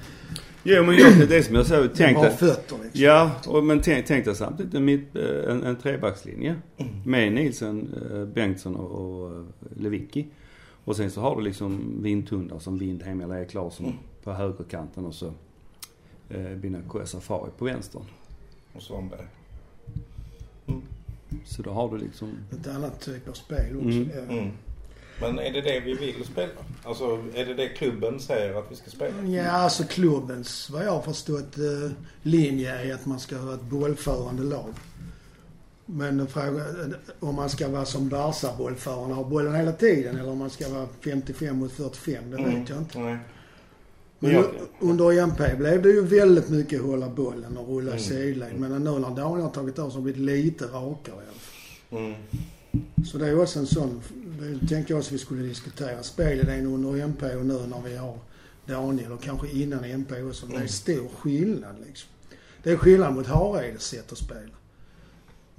[0.63, 3.01] Jo men jag, det är som jag sa, är tänk dig, fötter liksom.
[3.01, 6.55] Ja, och, men tänk, tänk dig samtidigt en, mitt, eh, en, en trebackslinje.
[6.77, 6.91] Mm.
[7.05, 9.43] Med Nielsen, eh, Bengtsson och, och eh,
[9.75, 10.27] Lewicki.
[10.87, 13.97] Och sen så har du liksom Vindtundar som Windheim eller Erik Larsson Mm.
[14.23, 15.33] på högerkanten och så
[16.29, 18.01] eh, Binaku Safari på vänstern.
[18.73, 19.27] Och Svanberg.
[21.45, 22.31] Så då har du liksom...
[22.51, 23.87] Ett annat typ av spel också.
[23.89, 24.09] Mm.
[24.15, 24.21] Ja.
[24.37, 24.51] Mm.
[25.21, 26.51] Men är det det vi vill spela?
[26.83, 29.23] Alltså är det det klubben säger att vi ska spela?
[29.23, 33.61] Ja, alltså klubbens, vad jag har förstått, eh, linje är att man ska ha ett
[33.61, 34.73] bollförande lag.
[35.89, 40.37] Men frågan om man ska vara som Barca bollförande ha bollen hela tiden eller om
[40.37, 42.99] man ska vara 55 mot 45, det vet jag inte.
[42.99, 43.17] Nej.
[44.19, 44.43] Men Ja.
[44.79, 48.03] under EMP blev det ju väldigt mycket hålla bollen och rulla Mm.
[48.03, 48.59] sidled.
[48.59, 51.39] Men nu när Daniel har tagit av så har det blivit lite rakare i alla
[51.39, 51.99] fall.
[51.99, 52.13] Mm.
[53.05, 54.01] Så det är också en sån,
[54.39, 56.03] det tänkte jag också vi skulle diskutera.
[56.03, 58.17] Spelidén under MP och nu när vi har
[58.65, 60.45] Daniel och kanske innan MP också.
[60.45, 60.67] Det är Mm.
[60.67, 62.09] stor skillnad liksom.
[62.63, 64.56] Det är skillnad mot Hareides sätt att spela.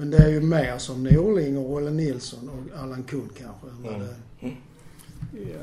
[0.00, 3.88] Men det är ju mer som Norling och Rolle Nilsson och Allan Kuhn kanske.
[3.88, 4.00] Mm.
[4.00, 4.54] det-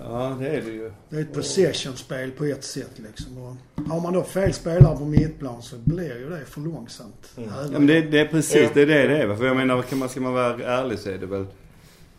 [0.03, 0.91] Ja, det är det ju.
[1.09, 3.37] Det är ett possession-spel på ett sätt liksom.
[3.37, 3.55] Och
[3.87, 7.31] har man då fel spelare på mittplan så blir ju det för långsamt.
[7.37, 7.49] Mm.
[7.49, 8.69] Ja, men det, det är precis Ja.
[8.73, 9.35] det är det det är.
[9.35, 11.45] För jag menar, kan man, ska man vara ärlig så är det väl,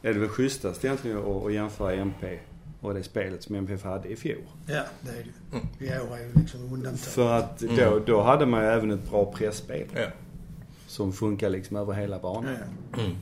[0.03, 2.39] är det väl schysstast egentligen att, att jämföra MP
[2.81, 4.43] och det spelet som MFF hade i fjol.
[4.67, 5.59] Ja, det är det ju.
[5.89, 6.03] Mm.
[6.03, 6.99] I år är ju liksom undantag.
[6.99, 8.03] För att då, Mm.
[8.07, 10.07] då hade man ju även ett bra pressspel Ja.
[10.87, 12.51] Som funkar liksom över hela banan.
[12.93, 13.01] Ja.
[13.03, 13.17] Mm.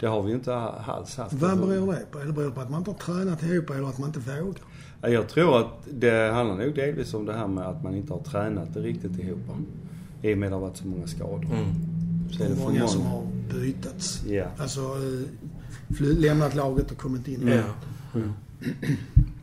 [0.00, 1.32] Det har vi ju inte alls haft.
[1.32, 2.18] Vad beror det på?
[2.18, 4.54] Eller beror det på att man inte har tränat ihop eller att man inte vågar?
[5.02, 8.12] Ja, Jag tror att det handlar nog delvis om det här med att man inte
[8.12, 9.38] har tränat det riktigt ihop.
[10.22, 11.44] I och med att det har varit så många skador.
[11.44, 11.74] Mm.
[12.32, 14.24] Så är det för många som har bytats.
[14.26, 14.44] Ja.
[14.58, 17.48] Alltså eh, fly- lämnat laget och kommit in.
[17.48, 18.20] Ja.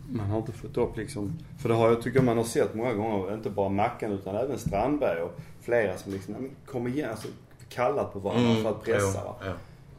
[0.09, 1.33] Man har inte fått upp liksom...
[1.57, 4.57] För det har jag tycker man har sett många gånger, inte bara Mackan utan även
[4.59, 7.27] Strandberg och flera som liksom, "Nej, men kom igen, alltså
[7.71, 8.63] kallat på varandra Mm.
[8.63, 9.45] för att pressa Ja, va.
[9.45, 9.53] ja.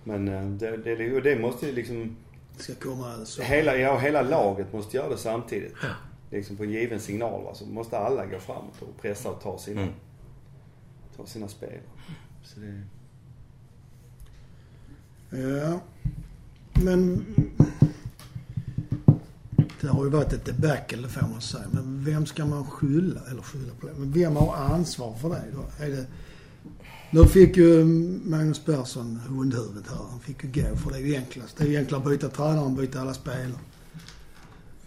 [0.05, 2.17] Men eh, det, det, och det måste ju liksom,
[2.57, 3.43] Ska komma så.
[3.43, 5.75] hela, ja, hela laget måste göra det samtidigt.
[6.31, 9.59] Liksom på en given signal va, så måste alla gå framåt och pressa och ta
[9.59, 9.95] sina, Mm.
[11.17, 11.79] ta sina spel.
[12.45, 12.83] Så det,
[15.39, 15.81] Ja.
[16.85, 17.25] Men
[19.81, 21.65] det har ju varit ett debacle, det får man säga.
[21.73, 23.93] Men vem ska man skylla, eller skylla på det?
[23.99, 25.85] Men vem har ansvar för det då?
[25.85, 26.07] Är det...
[27.11, 27.85] Nu fick ju
[28.25, 30.05] Magnus Persson hundhuvudet här.
[30.11, 31.57] Han fick ju gå för det är ju enklast.
[31.57, 33.59] Det är ju enklare att byta tränare än byta alla spelare.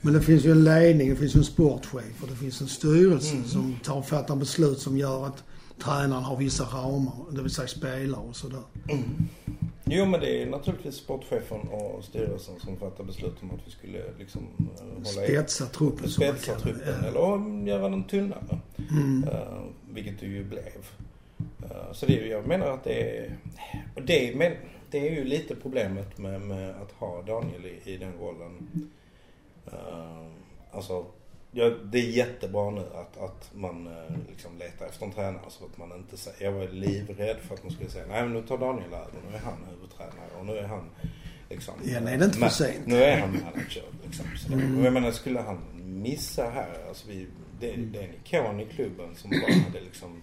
[0.01, 3.43] Men det finns ju en ledning, det finns en sportchef och det finns en styrelse
[3.45, 5.43] som tar och fattar beslut som gör att
[5.83, 8.61] tränaren har vissa ramar, det vill säga spelare och sådär.
[9.85, 14.03] Jo men det är naturligtvis sportchefen och styrelsen som fattar beslut om att vi skulle
[14.19, 18.59] liksom eh, hålla Spetsa truppen spetsa truppen eller göra den tunnare.
[18.91, 19.23] Mm.
[19.23, 20.85] Uh, vilket det ju blev.
[21.63, 23.37] Eh, så det jag menar att det är,
[23.95, 24.51] det, men,
[24.91, 28.69] det är ju lite problemet med, med att ha Daniel i, i den rollen.
[29.67, 30.27] Uh,
[30.71, 31.05] alltså,
[31.51, 35.65] ja, det är jättebra nu att, att man eh, liksom letar efter en tränare så
[35.65, 38.41] att man inte säger, jag var livrädd för att man skulle säga nej men nu
[38.41, 40.89] tar Daniel över, nu är han huvudtränare och nu är han
[41.49, 41.73] liksom.
[41.83, 42.87] Ja, nej, det är inte för sent.
[42.87, 44.25] Nu är han manager liksom.
[44.37, 44.83] Så Mm.
[44.83, 47.27] Jag menar skulle han missa här, alltså vi,
[47.59, 50.21] det, det är en ikon i klubben som bara hade liksom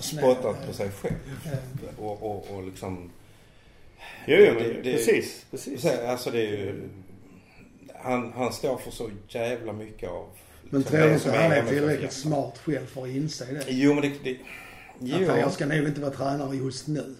[0.00, 1.14] spottat på sig själv.
[1.44, 2.02] Ja.
[2.04, 3.10] Och, och, och liksom...
[4.26, 5.82] jo, jo, men Det- det- precis, precis.
[5.82, 6.88] Så, Alltså det är ju...
[7.94, 10.26] Han, han står för så jävla mycket av...
[10.62, 13.64] Men tror du inte han är tillräckligt smart själv för att inse det?
[13.68, 14.08] Jo men det...
[14.24, 14.36] det
[15.00, 17.14] jo, Att jag ska nog inte vara tränare just nu.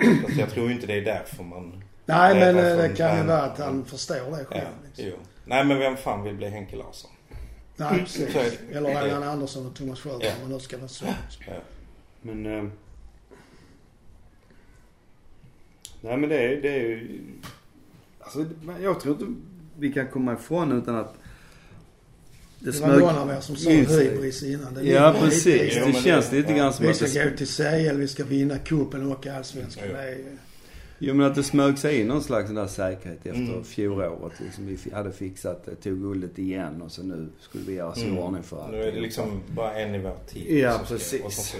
[0.00, 1.84] alltså, jag tror inte det är därför man...
[2.06, 4.66] Nej, men det kan ju vara att han förstår det Ja, själv.
[4.86, 5.04] Liksom.
[5.06, 5.14] jo.
[5.44, 7.10] Nej men vem fan vill bli Henke Larsson?
[7.76, 8.34] Nej, precis.
[8.36, 8.76] Är det.
[8.76, 10.32] Eller Det- Allan Andersson och Thomas Sköld Ja.
[10.34, 11.04] om man nu ska vara så.
[11.46, 11.52] Ja.
[12.22, 12.46] Men...
[12.46, 12.64] Eh,
[16.00, 17.20] nej men det är, det är ju...
[18.20, 18.46] Alltså
[18.82, 19.40] jag tror inte
[19.78, 21.14] vi kan komma ifrån utan att...
[22.58, 24.74] Det var någon av er som sa hybris innan.
[24.74, 25.74] Det Ja lite precis.
[25.74, 26.56] Det men känns det- lite ja.
[26.58, 29.84] grann som Vi att ska det, gå till CL, vi ska vinna cupen och allsvenskan.
[29.92, 29.98] Ja.
[31.04, 33.64] Jo men att det smög sig in någon slags där säkerhet efter Mm.
[33.64, 34.40] fjolåret.
[34.40, 37.98] Liksom, vi hade fixat det, tog guldet igen och så nu skulle vi göra oss
[38.02, 38.18] i Mm.
[38.18, 38.72] ordning för allt.
[38.72, 40.58] Nu är det liksom bara en nivå till.
[40.58, 41.36] Ja, ska- precis.
[41.50, 41.56] så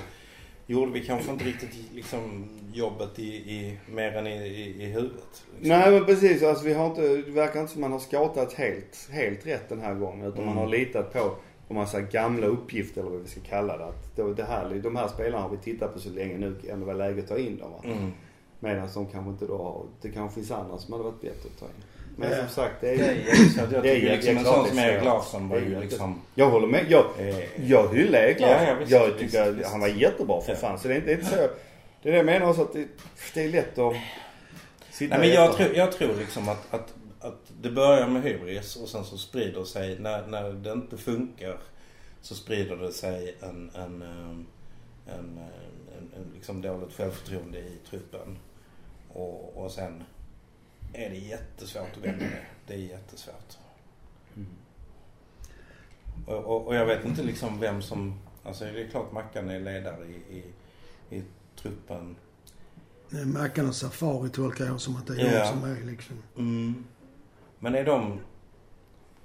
[0.66, 5.12] Gjorde vi kanske inte riktigt liksom jobbet i, i mer än i, i, i huvudet.
[5.58, 5.68] Liksom.
[5.68, 6.42] Nej men precis.
[6.42, 9.80] Alltså vi har inte, det verkar inte som man har skatat helt, helt rätt den
[9.80, 10.26] här gången.
[10.26, 10.56] Utan man Mm.
[10.58, 11.34] har litat på,
[11.68, 13.84] om man säger gamla uppgifter eller vad vi ska kalla det.
[13.84, 16.56] Att det, här, de här spelarna har vi tittat på så länge nu.
[16.68, 17.80] Ändå var läge att ta in dem va.
[17.84, 18.10] Mm.
[18.64, 21.58] Medan de kanske inte då har, det kanske finns andra som hade varit bättre att
[21.60, 21.72] ta in.
[22.16, 22.36] Men Ja.
[22.36, 22.98] som sagt det är ju,
[23.82, 25.04] Det är ju- liksom en sån som Erik.
[25.04, 26.20] Larsson var ju liksom...
[26.34, 26.84] jag håller med.
[26.88, 28.66] Jag, Eh, jag hyllar Erik Ja, Larsson.
[28.66, 29.70] ja, visst, jag visst, tycker visst.
[29.70, 30.58] han var jättebra för Ja.
[30.58, 30.78] fan.
[30.78, 31.36] Så det är inte, det är inte så.
[32.02, 32.86] Det är det jag menar också att det,
[33.34, 33.94] det är lätt att
[34.90, 38.76] sitta Nej men jag tror, jag tror liksom att, att, att det börjar med hybris
[38.76, 41.56] och sen så sprider sig, när, när det inte funkar
[42.22, 44.46] så sprider det sig en, en, ehm,
[45.06, 45.38] en,
[45.98, 48.38] en, en liksom dåligt självförtroende i truppen.
[49.12, 50.04] Och, och sen
[50.92, 52.46] är det jättesvårt att vända det.
[52.66, 53.58] Det är jättesvårt.
[54.36, 54.48] Mm.
[56.26, 59.60] Och, och, och jag vet inte liksom vem som, alltså det är klart Mackan är
[59.60, 60.44] ledare i, i,
[61.16, 61.22] i
[61.56, 62.16] truppen.
[63.26, 65.44] Mackan och Safari tolkar jag som att det är Ja.
[65.44, 66.16] de som är liksom.
[66.36, 66.84] Mm.
[67.58, 68.20] Men är de,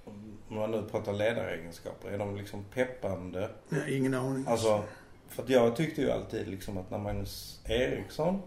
[0.05, 3.49] om man nu pratar ledaregenskaper, är de liksom peppande?
[3.69, 4.45] Ja, ingen aning.
[4.47, 4.83] Alltså,
[5.27, 8.41] för att jag tyckte ju alltid liksom att när Magnus Eriksson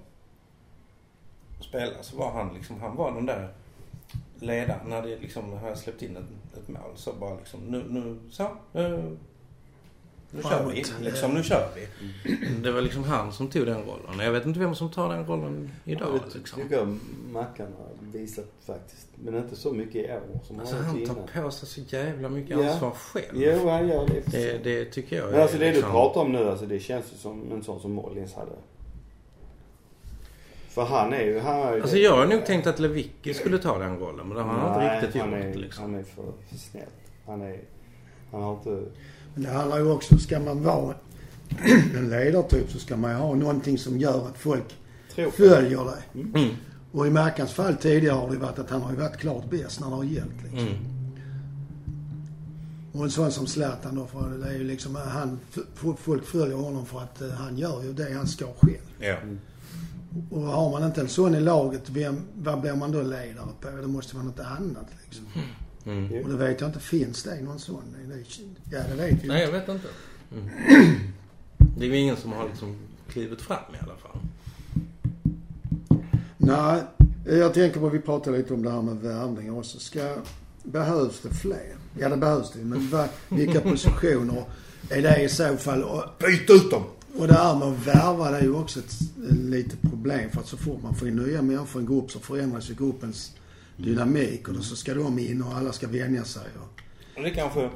[1.60, 3.48] spelade så var han liksom, han var den där
[4.38, 4.80] ledaren.
[4.88, 8.48] När det liksom, han släppt in ett, ett mål så bara liksom, nu, nu, så,
[8.72, 9.16] nu,
[10.30, 10.84] nu kör vi.
[11.04, 11.86] Liksom, nu kör vi.
[12.62, 14.18] Det var liksom han som tog den rollen.
[14.24, 16.62] Jag vet inte vem som tar den rollen idag Det liksom.
[16.62, 16.98] tycker jag
[17.32, 19.06] Mackan har visat faktiskt.
[19.14, 21.44] Men inte så mycket i år som Alltså han har tar innan.
[21.44, 22.70] på sig så jävla mycket Ja.
[22.72, 23.26] ansvar själv.
[23.34, 24.30] Jo, han gör det.
[24.32, 27.12] Det, det tycker jag Men alltså det liksom- du pratar om nu, alltså det känns
[27.12, 28.52] ju som en sån som Mollins hade.
[30.70, 31.38] För han är ju...
[31.38, 34.36] Han är ju Alltså jag har nog tänkt att Lewicki skulle ta den rollen men
[34.36, 35.82] det har han inte riktigt han gjort är, liksom.
[35.84, 36.82] han är för, för snäll.
[37.26, 37.60] Han är...
[38.32, 38.82] Han har inte...
[39.34, 40.94] Men det handlar ju också, ska man vara
[41.96, 44.76] en ledartyp så ska man ju ha någonting som gör att folk
[45.14, 46.24] Tror följer dig.
[46.34, 46.54] Mm.
[46.92, 49.80] Och i Mackans fall tidigare har det varit att han har ju varit klart bäst
[49.80, 50.58] när det har gällt liksom.
[50.58, 50.74] Mm.
[52.92, 55.38] Och en sån som Zlatan då, för det är ju liksom, han,
[55.96, 58.76] folk följer honom för att eh, han gör ju det han ska själv.
[58.98, 59.16] Ja.
[60.30, 63.68] Och har man inte en sån i laget, vem, vad blir man då ledare på?
[63.82, 65.26] Då måste man något annat liksom.
[65.84, 66.24] Mm.
[66.24, 67.82] Och det vet jag inte, finns det någon sån?
[68.08, 68.24] Det
[68.76, 69.26] Ja, det vet Nej, inte.
[69.26, 69.88] jag vet inte.
[70.32, 70.48] Mm.
[71.76, 72.76] Det är ju ingen som har liksom
[73.08, 74.20] klivit fram i alla fall.
[76.36, 76.82] Nej,
[77.26, 79.78] jag tänker på, vi pratade lite om det här med värvningar också.
[79.78, 80.16] Ska,
[80.62, 81.76] behövs det fler?
[81.98, 84.44] Ja, det behövs det Men vad, vilka positioner
[84.90, 85.84] är det i så fall?
[86.18, 86.82] Byt ut dem!
[87.18, 88.94] Och det här med att värva, det är ju också ett
[89.30, 90.30] litet problem.
[90.30, 92.74] För att så fort man får in nya människor i en grupp så förändras ju
[92.74, 93.36] gruppens
[93.76, 94.48] dynamik.
[94.48, 96.42] Och då så ska de in och alla ska vänja sig.
[96.56, 96.82] Och,
[97.22, 97.70] Det är kanske...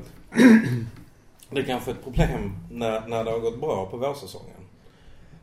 [1.51, 4.51] Det är kanske ett problem när, när det har gått bra på vårsäsongen.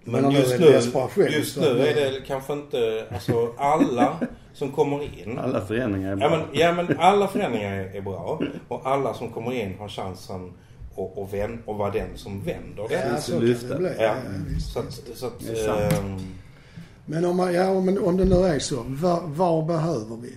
[0.03, 3.07] Men Men just nu, just nu är det kanske inte...
[3.11, 4.17] Alltså alla
[4.53, 5.39] som kommer in...
[5.39, 6.25] Alla förändringar är bra.
[6.25, 8.41] Ja men, ja men alla förändringar är bra.
[8.67, 10.53] Och alla som kommer in har chansen
[10.95, 13.07] att, att, vän, att vara den som vänder det.
[13.09, 13.89] ja, så kan det bli.
[13.97, 14.03] Ja.
[14.03, 14.13] Ja,
[14.47, 14.73] visst.
[14.73, 15.01] Så att...
[15.15, 16.17] Så att ehm,
[17.05, 20.33] Men om, man, ja, men om det nu är så, var, var behöver vi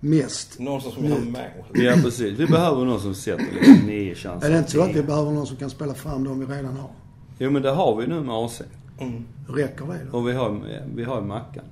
[0.00, 0.58] mest?
[0.58, 1.42] någon som gör mål.
[1.74, 2.38] Ja precis.
[2.38, 4.48] Vi behöver någon som sätter liksom nio chanser.
[4.48, 6.76] Är det inte så att vi behöver någon som kan spela fram de vi redan
[6.76, 6.90] har?
[7.38, 8.62] Jo men det har vi nu med AC.
[9.00, 9.24] Mm.
[9.48, 10.18] Räcker det då?
[10.18, 10.60] Och vi har,
[10.94, 11.64] vi har ju Mackan.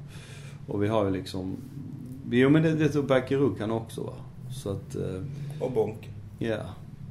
[0.67, 1.57] Och vi har ju liksom...
[2.31, 4.13] Jo men det, det tog Bakirou kan också va.
[4.51, 5.23] Så att, eh,
[5.61, 6.09] Och Bonk.
[6.39, 6.57] ja.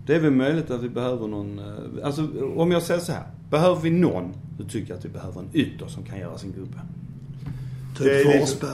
[0.08, 1.60] Det är väl möjligt att vi behöver någon...
[1.60, 3.24] eh, Alltså om jag säger så här.
[3.50, 6.52] Behöver vi någon, då tycker jag att vi behöver en ytter som kan göra sin
[6.52, 6.80] gubbe.
[7.98, 8.74] Typ Forsberg.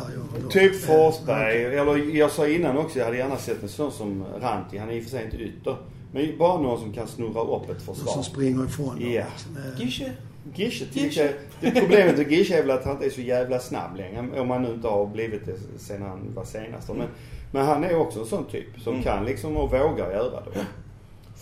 [0.49, 4.77] Typ Forsberg, eller jag sa innan också, jag hade gärna sett en sån som Ranti.
[4.77, 5.75] Han är i och för sig inte ytter.
[6.11, 8.23] Men bara någon som kan snurra upp ett Som försvar.
[8.23, 9.11] springer ifrån dem.
[9.11, 9.21] Ja.
[9.21, 10.11] Eh, Gische.
[10.55, 13.95] Gische jag, det Problemet med Gische är väl att han inte är så jävla snabb
[13.97, 14.41] längre.
[14.41, 16.87] Om han nu inte har blivit det sen han var senast.
[16.89, 17.07] Men,
[17.51, 19.03] men han är också en sån typ som Mm.
[19.03, 20.65] kan liksom och vågar göra det.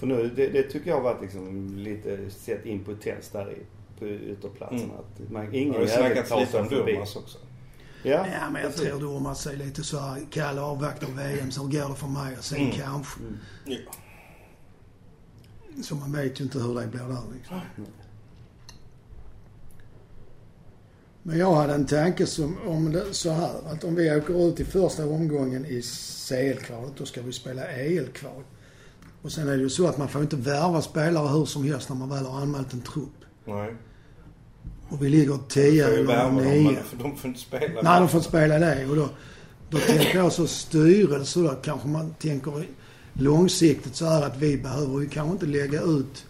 [0.02, 3.58] För nu, det, det tycker jag har varit liksom lite sett impotens där i,
[4.00, 4.84] på ytterplatserna.
[4.84, 4.96] Mm.
[4.96, 6.68] Att man, ingen har ju tar lite om.
[6.70, 7.38] Durmaz också.
[8.04, 11.90] Ja, Ja, men jag tror Durmaz är lite så här, Kalle avvaktar VM, så går
[11.90, 12.72] det för mig och sen Mm.
[12.72, 13.20] kanske.
[13.66, 13.78] Ja.
[15.84, 17.60] Så man vet ju inte hur det blir där liksom.
[21.24, 24.60] Men jag hade en tanke som, om det, så här, att om vi åker ut
[24.60, 25.82] i första omgången i
[26.28, 28.44] CL-kvalet, då ska vi spela EL-kval.
[29.22, 31.90] Och sen är det ju så att man får inte värva spelare hur som helst
[31.90, 33.26] när man väl har anmält en trupp.
[33.46, 33.76] Nej.
[34.90, 36.72] Och vi ligger 10 Får ju eller värva dem, 9.
[36.72, 37.82] men för de får inte spela.
[37.82, 38.86] Nej, de får inte spela det.
[38.86, 39.10] Och då,
[39.70, 42.66] då tänker jag så styrelse då kanske man tänker
[43.14, 46.26] långsiktigt så här att vi behöver ju kanske inte lägga ut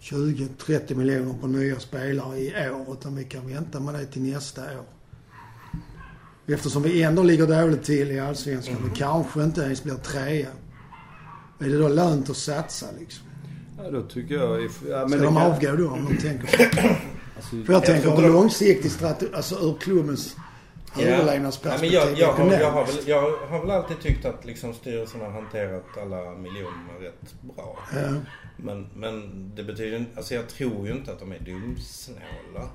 [0.00, 4.62] 20-30 miljoner på nya spelare i år utan vi kan vänta med det till nästa
[4.62, 4.84] år.
[6.54, 8.90] Eftersom vi ändå ligger dåligt till i Allsvenskan Mm.
[8.90, 10.48] och kanske inte ens blir trea.
[11.60, 13.24] Är det då lönt att satsa liksom?
[13.82, 14.60] Ja, då tycker jag...
[14.60, 16.62] if- Ja, men Ska de kan- avgå då om de tänker så?
[17.36, 20.36] Alltså, För jag tänker de- långsiktig strategi, alltså ur klubbens
[20.96, 21.02] Ja.
[21.04, 21.92] överlevnadsperspektiv.
[21.94, 24.74] Ja, men jag, jag, har, jag, har väl, jag har väl alltid tyckt att liksom
[24.74, 27.78] styrelsen har hanterat alla miljonerna rätt bra.
[27.94, 28.14] Ja.
[28.56, 30.04] Men, men det betyder.
[30.16, 32.68] Alltså jag tror ju inte att de är dumsnåla.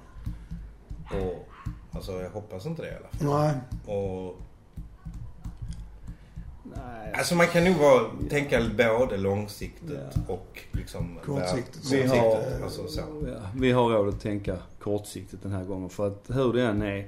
[1.11, 1.47] Och...
[1.91, 3.39] Alltså jag hoppas inte det i alla fall.
[3.85, 3.95] Nej.
[3.97, 4.41] Och...
[6.63, 7.13] Nej.
[7.13, 10.21] Alltså man kan nog vara, tänka både långsiktigt Ja.
[10.33, 11.19] och liksom...
[11.25, 11.91] Kortsiktigt.
[11.91, 12.43] Vi har.
[12.63, 13.01] Alltså så.
[13.27, 15.89] ja, vi har råd att tänka kortsiktigt den här gången.
[15.89, 17.07] För att hur det än är,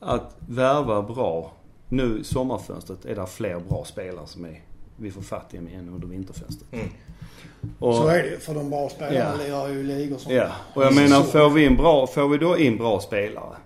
[0.00, 1.52] att värva bra.
[1.88, 4.60] Nu i sommarfönstret är det fler bra spelare som är,
[4.96, 6.72] vi får fatt i än under vinterfönstret.
[6.72, 6.86] Mm.
[7.78, 8.38] Och, Så är det ju.
[8.38, 9.44] För de bra spelarna Ja.
[9.44, 10.32] lirar ju ligor som...
[10.32, 13.56] Ja, och jag menar får vi, in bra, får vi då in bra spelare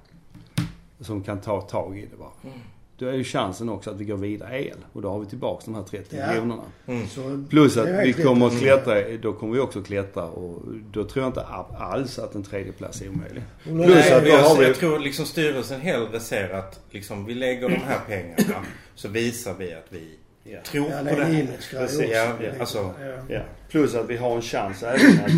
[1.00, 2.30] som kan ta tag i det bara.
[2.44, 2.58] Mm.
[2.98, 4.76] Då är ju chansen också att vi går vidare el.
[4.92, 6.26] Och då har vi tillbaks de här 30 Ja.
[6.28, 6.62] miljonerna.
[6.86, 7.48] Mm.
[7.50, 11.28] Plus att vi kommer att klättra, då kommer vi också klättra och då tror jag
[11.30, 11.42] inte
[11.78, 13.42] alls att en tredje plats är omöjlig.
[13.64, 14.64] Nej, Plus att då jag, har vi...
[14.66, 18.64] jag tror liksom styrelsen hellre ser att liksom vi lägger de här pengarna
[18.94, 20.08] så visar vi att vi
[20.44, 20.58] Ja.
[20.66, 21.56] tror Ja, på det är det en här.
[21.78, 23.34] Precis, ja, alltså- Ja.
[23.34, 23.40] Ja.
[23.70, 25.30] Plus att vi har en chans även att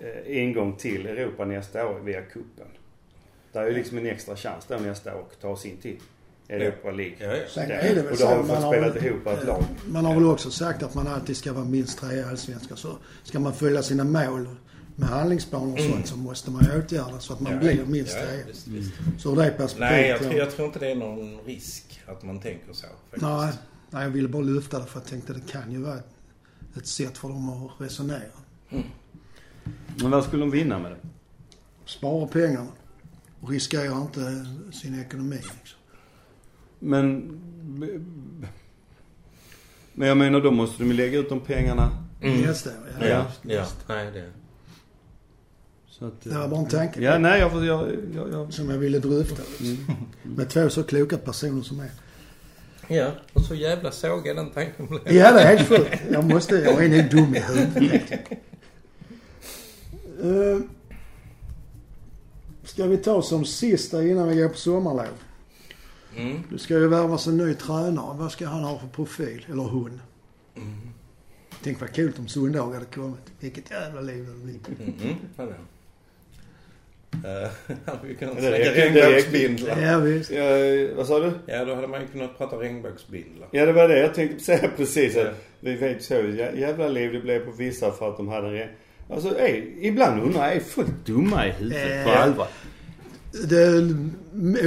[0.00, 2.66] eh, ingång till Europa nästa år via kuppen.
[3.52, 5.96] Det är ju liksom en extra chans då nästa år att ta oss in till
[6.48, 7.14] Europa League.
[7.18, 7.42] Ja, ja.
[7.54, 7.74] Sen Ja.
[7.76, 9.64] är det väl Och då har vi man fått spela väl- ihop ett eh, lag.
[9.88, 12.76] Man har väl också sagt att man alltid ska vara minst tre i Allsvenskan.
[12.76, 14.48] Så ska man följa sina mål,
[14.98, 18.66] med handlingsplaner och sånt så måste man åtgärda så att man blir minst ja, visst,
[18.68, 18.92] visst.
[19.18, 19.90] Så det perspektivet.
[19.90, 20.22] Nej, jag, ja.
[20.22, 23.22] tror- jag tror inte det är någon risk att man tänker så faktiskt.
[23.22, 23.52] Nej,
[23.90, 25.98] nej, jag ville bara lyfta det för jag tänkte det kan ju vara
[26.76, 28.20] ett, sätt för dem att resonera.
[29.96, 30.98] Men vad skulle de vinna med det?
[31.84, 32.68] Spara pengarna
[33.40, 35.36] och riskera inte sin ekonomi.
[35.36, 35.75] Liksom.
[36.78, 37.40] Men...
[39.92, 41.90] Men jag menar då måste de lägga ut de pengarna.
[42.22, 42.40] Mm.
[42.40, 43.06] Nästa år, ja.
[43.06, 43.60] Ja, visst, ja.
[43.60, 43.76] visst.
[43.88, 44.30] Nej, det...
[45.88, 48.78] Så att, Det var bara en tanke Ja, nej jag, jag, jag, jag som jag
[48.78, 49.42] ville dryfta.
[49.58, 49.96] Liksom.
[50.22, 51.90] Med två så kloka personer som är.
[52.88, 55.00] Ja, och så jävla sågad den tanken blev.
[55.14, 56.02] Ja, det är helt sjukt.
[56.10, 58.12] Jag måste, jag är nog dum i huvudet.
[60.24, 60.60] Uh,
[62.64, 65.06] ska vi ta som sista innan vi går på sommarlov?
[66.16, 66.42] Mm.
[66.50, 68.16] Det ska ju värvas en ny tränare.
[68.18, 69.46] Vad ska han ha för profil?
[69.52, 70.00] Eller hon?
[70.56, 70.74] Mm.
[71.62, 73.32] Tänk vad coolt om Sundhage hade kommit.
[73.40, 74.58] Vilket jävla liv det blir.
[75.38, 75.56] Mm.
[77.16, 77.48] Uh,
[77.86, 79.78] hade vi kunnat Det snacka regnbågsbindlar.
[79.80, 80.30] Ja, visst.
[80.30, 80.44] Ja,
[80.96, 81.32] vad sa du?
[81.46, 83.48] Ja, då hade man ju kunnat prata regnbågsbindlar.
[83.50, 85.14] Ja, det var det jag tänkte säga precis.
[85.16, 85.24] Ja.
[85.60, 88.68] Vi vet så jä- jävla liv det blev på vissa för att de hade en
[89.10, 92.22] Alltså, ej, ibland undrar jag, är folk dumma i huvudet på Eh.
[92.22, 92.48] allvar?
[93.44, 93.66] Det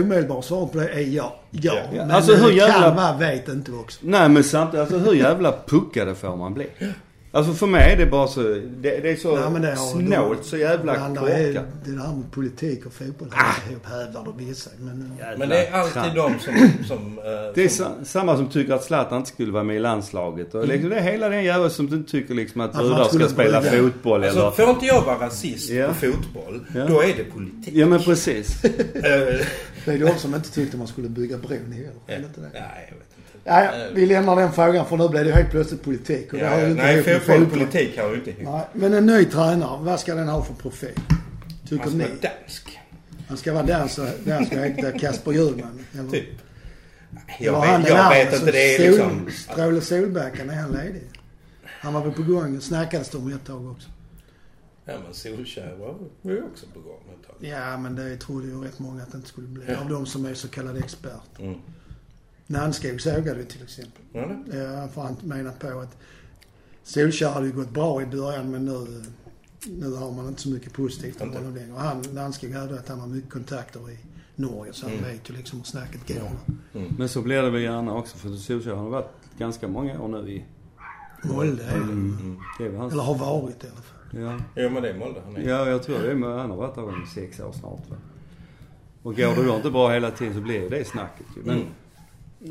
[0.01, 1.39] omedelbara svaret på det är ja.
[1.51, 1.73] Ja.
[1.75, 1.81] Ja.
[1.91, 3.99] Men Alltså, hur jävla- vara vet inte också.
[4.03, 6.67] Nej men samtidigt, alltså hur jävla puckade får man bli?
[7.31, 10.45] Alltså för mig är det bara så, det, det är så men det har- snålt,
[10.45, 11.65] så jävla korkat.
[11.85, 13.69] Det där med politik och fotboll Ah.
[13.71, 14.69] ihop hävdar då vissa.
[14.79, 16.53] Men, eh, Men det är alltid de som...
[16.87, 17.23] som eh,
[17.55, 20.55] Det är som, sa, samma som tycker att Zlatan inte skulle vara med i landslaget.
[20.55, 23.61] Och liksom, det är hela den jäveln som inte tycker liksom att brudar ska spela
[23.61, 23.83] brygga.
[23.83, 24.51] fotboll Alltså, eller...
[24.51, 25.87] får inte jag vara rasist Ja.
[25.87, 26.85] på fotboll, Ja.
[26.85, 27.73] då är det politik.
[27.73, 28.63] Ja men precis.
[28.63, 29.45] Eh,
[29.85, 31.89] det är de som inte tyckte man skulle bygga bron heller.
[32.07, 32.15] ja.
[32.15, 32.49] Inte det?
[32.53, 33.18] Nej, jag vet inte.
[33.49, 36.33] Nej, vi lämnar den frågan för nu blir det helt plötsligt politik.
[36.33, 36.69] Och det Ja, har ju ja.
[36.69, 38.43] inte Nej, fotboll och politik har ju inte ihop.
[38.53, 40.89] Nej, men en ny tränare, vad ska den ha för profil?
[41.69, 42.03] Tycker Han ska ni?
[42.03, 42.79] vara dansk.
[43.27, 45.85] Han ska vara dansk dansk och heta Kasper Hjulman?
[45.99, 46.09] Eller?
[46.09, 46.25] Typ.
[47.39, 48.51] Jag han vet, den jag vet inte.
[48.51, 49.31] Det är Sol- liksom...
[49.53, 51.03] Stråle Solbacken, är han ledig?
[51.65, 53.89] Han var väl på gång, snackades det om ett tag också.
[54.85, 55.95] Ja, men Solskjaer var
[56.33, 57.49] ju också på gång ett tag.
[57.49, 59.75] Ja, men det trodde ju rätt många att det inte skulle bli.
[59.75, 61.19] Av de som är så kallade experter.
[61.43, 61.59] Mm.
[62.49, 64.01] Nannskog sågade till exempel.
[64.13, 64.57] Ja, det.
[64.57, 65.97] Ja, för han menar på att
[66.83, 69.03] Solskjaer hade ju gått bra i början men nu,
[69.67, 71.73] nu har man inte så mycket positivt om honom längre.
[71.73, 73.97] Och han, Nannskog hävdade att han har mycket kontakter i
[74.35, 75.05] Norge så han Mm.
[75.11, 76.29] vet ju liksom hur snacket går.
[76.81, 76.93] Mm.
[76.97, 80.29] Men så blir det väl gärna också för Solskjaer har varit ganska många år nu
[80.31, 80.45] i...
[81.23, 81.75] Molde är.
[81.75, 82.37] Mm.
[82.57, 82.93] Det är väl hans...
[82.93, 84.21] Eller har varit i alla fall.
[84.21, 84.39] Ja.
[84.63, 85.49] Jo, men det är Molde han är.
[85.49, 86.15] ja, jag tror det.
[86.15, 87.95] Men han har varit där i sex år snart va?
[89.03, 91.43] Och går det då inte bra hela tiden så blir det snacket ju.
[91.43, 91.67] Men Mm.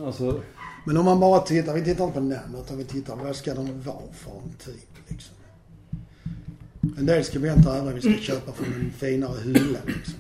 [0.07, 0.43] Alltså...
[0.87, 3.55] Men om man bara tittar, vi tittar inte på namn utan vi tittar vad ska
[3.55, 5.35] de vara för en typ liksom.
[6.99, 10.15] En del skribenter hävdar vi ska köpa från en finare hylla liksom.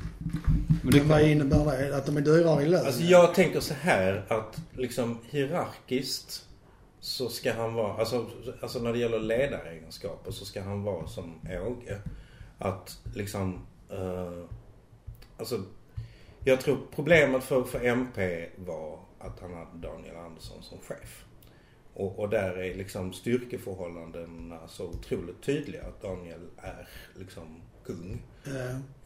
[0.82, 1.96] Men det Men vad innebär det?
[1.96, 2.86] Att de är dyrare i lön?
[2.86, 6.44] Alltså jag tänker så här att liksom hierarkiskt
[7.00, 8.26] så ska han vara, alltså,
[8.60, 11.98] alltså när det gäller ledaregenskaper så ska han vara som Åge.
[12.58, 14.44] Att liksom, eh,
[15.36, 15.62] alltså
[16.44, 21.24] jag tror problemet för, för MP var att han hade Daniel Andersson som chef.
[21.94, 26.88] Och, och där är liksom styrkeförhållandena så otroligt tydliga att Daniel är
[27.18, 28.22] liksom kung.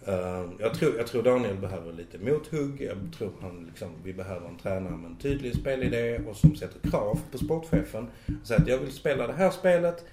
[0.06, 2.80] Eh, jag, tror, jag tror Daniel behöver lite mothugg.
[2.80, 6.90] Jag tror han liksom, vi behöver en tränare med en tydlig spelidé och som sätter
[6.90, 8.06] krav på sportchefen.
[8.40, 10.04] Och säger att jag vill spela det här spelet.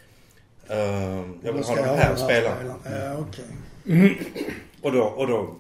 [0.68, 2.76] Eh, jag vill ha de här spelarna.
[3.20, 3.45] okej.
[4.82, 5.56] Och då, och då,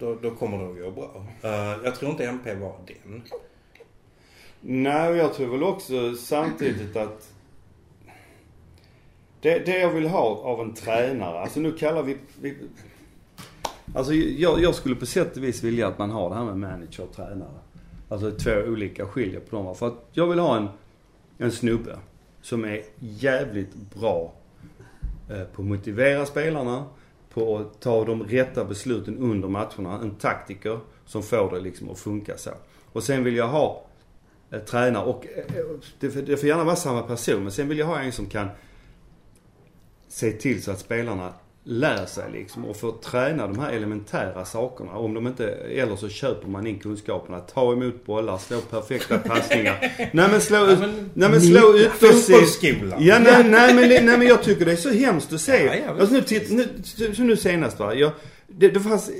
[0.00, 1.26] då, då kommer det att gå bra.
[1.42, 3.22] Eh, jag tror inte MP var den.
[4.60, 7.32] Nej, och jag tror väl också samtidigt att
[9.40, 12.16] det, det jag vill ha av en tränare, alltså nu kallar vi...
[12.40, 12.56] vi
[13.94, 16.58] alltså jag, jag skulle på sätt och vis vilja att man har det här med
[16.58, 17.58] manager och tränare.
[18.08, 19.74] Alltså två olika skiljer på dem.
[19.74, 20.68] För att jag vill ha en,
[21.38, 21.98] en snubbe
[22.42, 24.32] som är jävligt bra
[25.30, 26.84] eh, på att motivera spelarna,
[27.34, 30.00] på att ta de rätta besluten under matcherna.
[30.02, 32.50] En taktiker som får det liksom att funka så.
[32.92, 33.84] Och sen vill jag ha
[34.50, 35.64] eh, tränare och eh, eh
[36.00, 38.26] det, får- det får gärna vara samma person men sen vill jag ha en som
[38.26, 38.48] kan
[40.08, 41.32] se till så att spelarna
[41.64, 44.92] lär sig liksom och får träna de här elementära sakerna.
[44.92, 47.40] Om de inte, eller så köper man in kunskaperna.
[47.40, 49.78] Ta emot bollar, slå perfekta passningar.
[50.12, 50.78] nej men slå ut,
[51.14, 51.90] nej men slå ut.
[51.90, 53.04] Fotbollsskolan.
[53.04, 55.64] Ja, nej, nej, men, nej men jag tycker det är så hemskt att se.
[55.64, 56.68] Ja, ja, alltså nu, titt, nu,
[57.14, 57.94] så nu senast va.
[57.94, 58.12] Jag,
[58.46, 59.10] det, det fanns,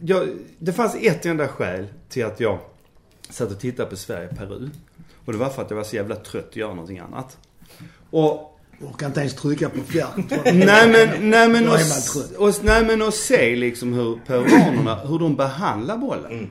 [0.00, 2.58] jag, det fanns ett enda skäl till att jag
[3.30, 4.70] satt och tittade på Sverige-Peru.
[5.24, 7.38] Och det var för att jag var så jävla trött att göra någonting annat.
[8.10, 10.08] Och Orkar inte ens trycka på fjärr.
[10.44, 11.78] Nej men, nej men, och,
[12.48, 16.50] och, nej men och se liksom hur peruanerna, hur de behandlar bollen.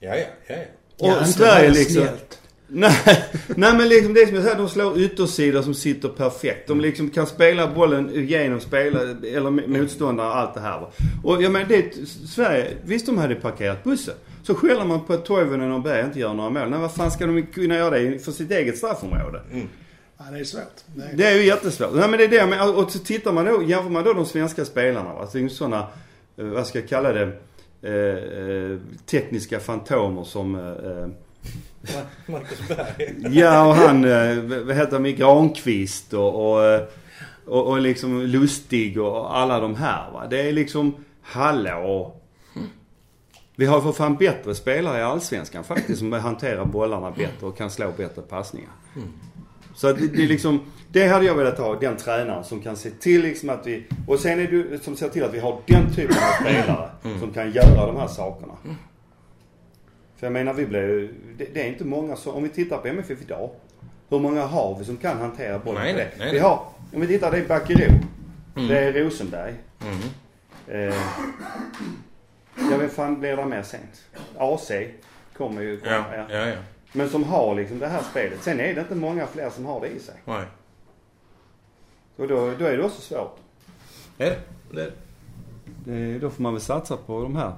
[0.00, 0.54] Ja, ja, ja.
[0.56, 0.62] ja.
[0.98, 2.02] Och Ja, Sverige liksom.
[2.02, 2.38] snällt.
[2.68, 2.92] Nej,
[3.56, 6.68] nej men liksom det är som jag säger, de slår yttersidor som sitter perfekt.
[6.68, 10.90] De liksom kan spela bollen genom spela, eller motståndare och allt det här va.
[11.24, 14.14] Och jag menar det, är- Sverige, visst de hade parkerat bussen.
[14.42, 16.70] Så skäller man på att Toivonen och Berg inte gör några mål.
[16.70, 19.40] Nej vad fan ska de kunna göra det för sitt eget straffområde?
[20.18, 20.84] Ja, det är svårt.
[20.86, 21.16] Det är...
[21.16, 21.94] Det är ju jättesvårt.
[21.94, 22.84] Nej men det är det menar.
[22.84, 25.26] Och så tittar man då, jämför man då de svenska spelarna va.
[25.26, 25.86] Så det är ju sådana,
[26.36, 27.32] eh, vad ska jag kalla det,
[27.82, 31.06] eh, eh, tekniska fantomer som eh,
[32.26, 33.14] Marcus Berg.
[33.38, 34.36] Ja och han, eh,
[34.66, 36.82] vad heter han, Granqvist och, och, eh,
[37.46, 40.26] och, och liksom Lustig och alla de här va.
[40.30, 42.16] Det är liksom, hallå.
[43.56, 47.70] Vi har för fan bättre spelare i Allsvenskan faktiskt som hanterar bollarna bättre och kan
[47.70, 48.70] slå bättre passningar.
[49.74, 52.90] Så det, det är liksom, det hade jag velat ha, den tränaren som kan se
[52.90, 55.94] till liksom att vi, och sen är det som ser till att vi har den
[55.94, 58.52] typen av spelare som kan göra de här sakerna.
[60.16, 61.08] För jag menar vi blev
[61.38, 63.50] det, det är inte många som, om vi tittar på MFF idag.
[64.08, 67.06] Hur många har vi som kan hantera bollen Nej, nej, nej, vi har, om vi
[67.06, 67.92] tittar det är Backero.
[68.54, 69.54] Det är Rosenberg.
[69.82, 70.88] Mm.
[70.88, 70.94] Eh,
[72.70, 74.04] ja vem fan blir det mer sent?
[74.38, 74.70] AC
[75.36, 76.24] kommer ju Ja, ja.
[76.30, 76.56] ja, ja.
[76.96, 78.42] Men som har liksom det här spelet.
[78.42, 80.14] Sen är det inte många fler som har det i sig.
[80.24, 80.44] Nej.
[82.16, 83.36] Och då, då är det också svårt.
[84.18, 84.38] Är det?
[84.70, 84.92] Det är det.
[85.84, 87.52] Det, då får man väl satsa på de här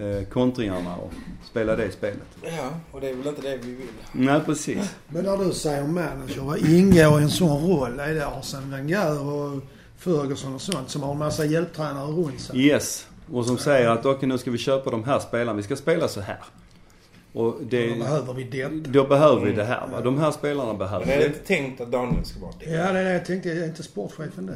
[0.00, 1.12] eh, kontringarna och
[1.50, 2.28] spela det spelet.
[2.42, 3.86] Ja, och det är väl inte det vi vill.
[4.12, 4.94] Nej precis.
[5.08, 8.00] Men när du säger manager, vad ingår i en sån roll?
[8.00, 9.62] Är det Arsene Wenger och
[9.96, 12.60] Ferguson och sånt som har en massa hjälptränare runt sig?
[12.60, 13.06] Yes.
[13.32, 15.56] Och som säger att okej nu ska vi köpa de här spelarna.
[15.56, 16.38] Vi ska spela så här.
[17.38, 18.70] Och det, Då behöver vi detta.
[18.90, 20.00] då behöver vi det här va.
[20.00, 22.70] De här spelarna behöver Men är det inte tänkt att Daniel ska vara det?
[22.70, 23.48] Ja, det är det jag tänkte.
[23.48, 24.54] Jag är inte sportchefen det.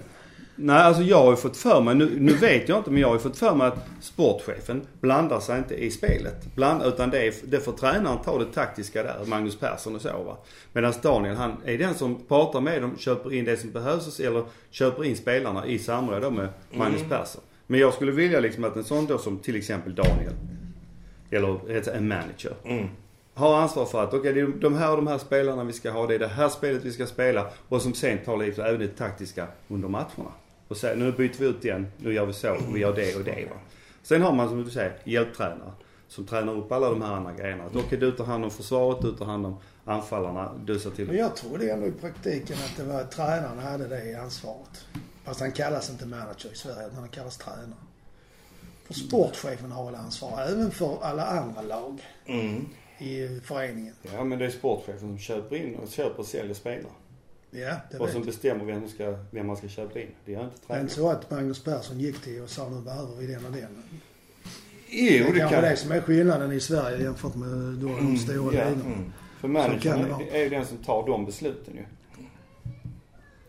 [0.57, 3.09] Nej alltså jag har ju fått för mig, nu, nu vet jag inte men jag
[3.09, 6.55] har ju fått för mig att sportchefen blandar sig inte i spelet.
[6.55, 10.23] Bland, utan det, är, det får tränaren ta det taktiska där, Magnus Persson och så
[10.23, 10.37] va.
[10.73, 14.45] Medan Daniel han är den som pratar med dem, köper in det som behövs eller
[14.71, 17.43] köper in spelarna i samråd då med Magnus Persson.
[17.67, 20.33] Men jag skulle vilja liksom att en sån då som till exempel Daniel,
[21.33, 22.55] eller heter en manager.
[22.65, 22.89] Mm.
[23.35, 25.91] Har ansvar för att okej det är de här och de här spelarna vi ska
[25.91, 28.81] ha, det är det här spelet vi ska spela och som sen tar liksom även
[28.81, 30.33] det taktiska under matcherna.
[30.69, 33.25] Och säger nu byter vi ut den, nu gör vi så, vi gör det och
[33.25, 33.57] det va.
[34.03, 35.73] Sen har man som du säger hjälptränare
[36.09, 37.65] som tränar upp alla de här andra grejerna.
[37.65, 41.07] Att okej du tar hand om försvaret, du tar hand om anfallarna, du ser till
[41.07, 44.87] Men jag trodde ändå i praktiken att det var tränaren hade det ansvaret.
[45.25, 47.92] Fast han kallas inte manager i Sverige, utan han kallas tränare.
[48.93, 52.69] För sportchefen har väl ansvar även för alla andra lag Mm.
[52.99, 53.95] i föreningen.
[54.15, 56.93] Ja men det är sportchefen som köper in och köper och säljer spelare.
[57.51, 60.09] Ja, det Och vet som bestämmer vem, ska, vem man ska köpa in.
[60.25, 60.83] Det gör inte är tränaren.
[60.85, 63.69] inte så att Magnus Persson gick till och sa nu behöver vi den och den.
[64.89, 68.17] Jo Det är det kan det som är skillnaden i Sverige jämfört med då de
[68.17, 68.69] stora ja.
[68.69, 68.95] ligorna.
[68.95, 69.13] Mm.
[69.41, 70.23] För managern vara.
[70.23, 71.85] är är ju den som tar de besluten ju.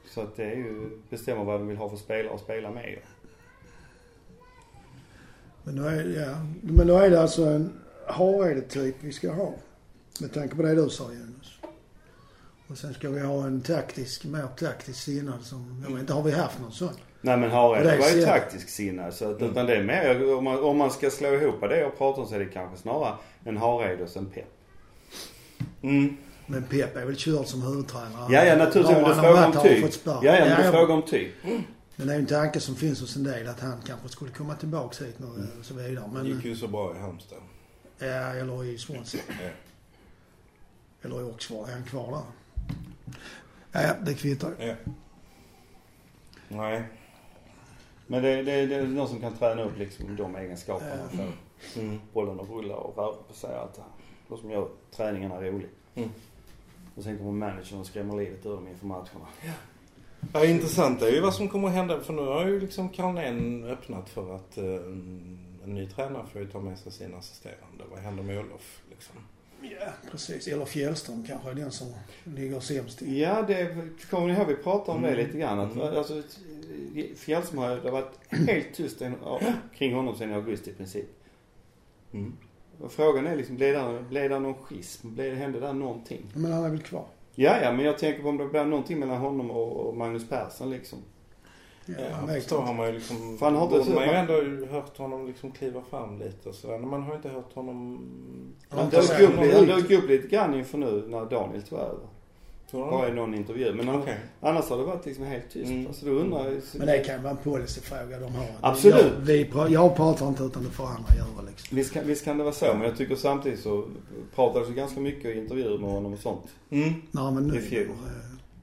[0.09, 2.89] Så att det är ju, bestämmer vad de vill ha för spelare att spela med
[2.89, 2.99] ju.
[5.63, 7.73] Men då är, ja, men då är det alltså en
[8.07, 9.53] Harede-typ vi ska ha.
[10.21, 11.73] Med tanke på det du sa Jonas.
[12.67, 16.23] Och sen ska vi ha en taktisk, mer taktisk sinnad som, jag vet inte, har
[16.23, 16.89] vi haft någon sån?
[17.21, 19.13] Nej men Och det var ju taktisk sinnad.
[19.13, 21.97] Så att, utan det är mer, om man, om man ska slå ihop det jag
[21.97, 24.45] pratar om så är det kanske snarare en Harald och en Pep.
[25.81, 26.17] Mm.
[26.45, 28.33] Men Pep är väl körd som huvudtränare?
[28.33, 30.05] Ja ja naturligtvis, men om varit här och typ.
[30.05, 31.33] Ja ja, men det är ja, fråga om typ.
[31.95, 34.31] Men det är ju en tanke som finns hos en del att han kanske skulle
[34.31, 35.47] komma tillbaks hit nu Mm.
[35.59, 36.05] och så vidare.
[36.07, 37.37] Det Men, gick ju så bra i Halmstad.
[37.99, 39.21] ja, eller i Swansea.
[39.41, 39.49] Ja.
[41.01, 41.69] Eller i Oxford.
[41.69, 42.23] Är han kvar där?
[43.83, 44.53] Ja, det kvittar.
[44.59, 44.75] Ja.
[46.47, 46.83] Nej.
[48.07, 51.31] Men det, det, det är någon som kan träna upp liksom de egenskaperna för
[51.79, 51.99] Mm.
[52.13, 53.89] bollen att rulla och röra på sig allt det här.
[54.27, 55.69] Och som gör träningarna rolig.
[55.95, 56.09] Mm.
[56.95, 59.27] Och sen kommer managern och skrämmer livet ur dem inför matcherna.
[59.45, 59.51] Ja,
[60.45, 61.99] intressant är ju vad som kommer att hända.
[61.99, 64.63] För nu har ju liksom Carlén öppnat för att eh,
[65.63, 67.83] en ny tränare får ju ta med sig sin assisterande.
[67.91, 69.15] Vad händer med Olof liksom?
[69.61, 70.47] Ja, precis.
[70.47, 71.87] Eller Fjällström kanske är den som
[72.23, 73.17] ligger sämst till.
[73.17, 73.75] Ja, det
[74.09, 75.25] kommer ni ihåg vi pratade om det Mm.
[75.25, 75.59] lite grann.
[75.59, 75.87] Att, Mm.
[75.97, 76.21] alltså,
[77.15, 79.15] Fjällström har det har varit helt tyst en-
[79.75, 81.05] kring honom sedan i augusti i princip.
[82.13, 82.33] Mm.
[82.81, 85.13] Och frågan är liksom, blev det, blev det någon schism?
[85.15, 86.25] Blev det, hände där någonting?
[86.33, 87.05] Men han är väl kvar?
[87.35, 90.69] Ja, ja, men jag tänker på om det blev någonting mellan honom och, Magnus Persson
[90.71, 90.99] liksom.
[91.85, 91.93] Ja,
[92.27, 93.37] Ja, då har man ju liksom...
[93.37, 96.77] Fan, har man ju så- ändå hört honom liksom kliva fram lite och sådär.
[96.77, 98.05] Men man har ju inte hört honom...
[98.69, 98.89] Han
[99.21, 102.07] upp, dök upp lite grann inför nu när Daniel tog över.
[102.73, 103.73] Tror du Bara i någon intervju.
[103.73, 104.17] Men Okej.
[104.41, 105.71] annars har det varit liksom helt tyst.
[105.71, 105.87] Mm.
[105.87, 106.61] Alltså då undrar jag...
[106.73, 108.45] Men det kan vara en policyfråga de har.
[108.61, 108.95] Absolut.
[108.95, 111.77] Jag, vi, jag pratar inte utan det får andra göra liksom.
[111.77, 113.85] Visst kan, visst kan det vara så, men jag tycker samtidigt så
[114.35, 116.43] pratades det ganska mycket i intervjuer med honom och sånt.
[116.69, 116.93] Mm.
[117.11, 117.57] Nej men nu...
[117.57, 117.87] I fjol.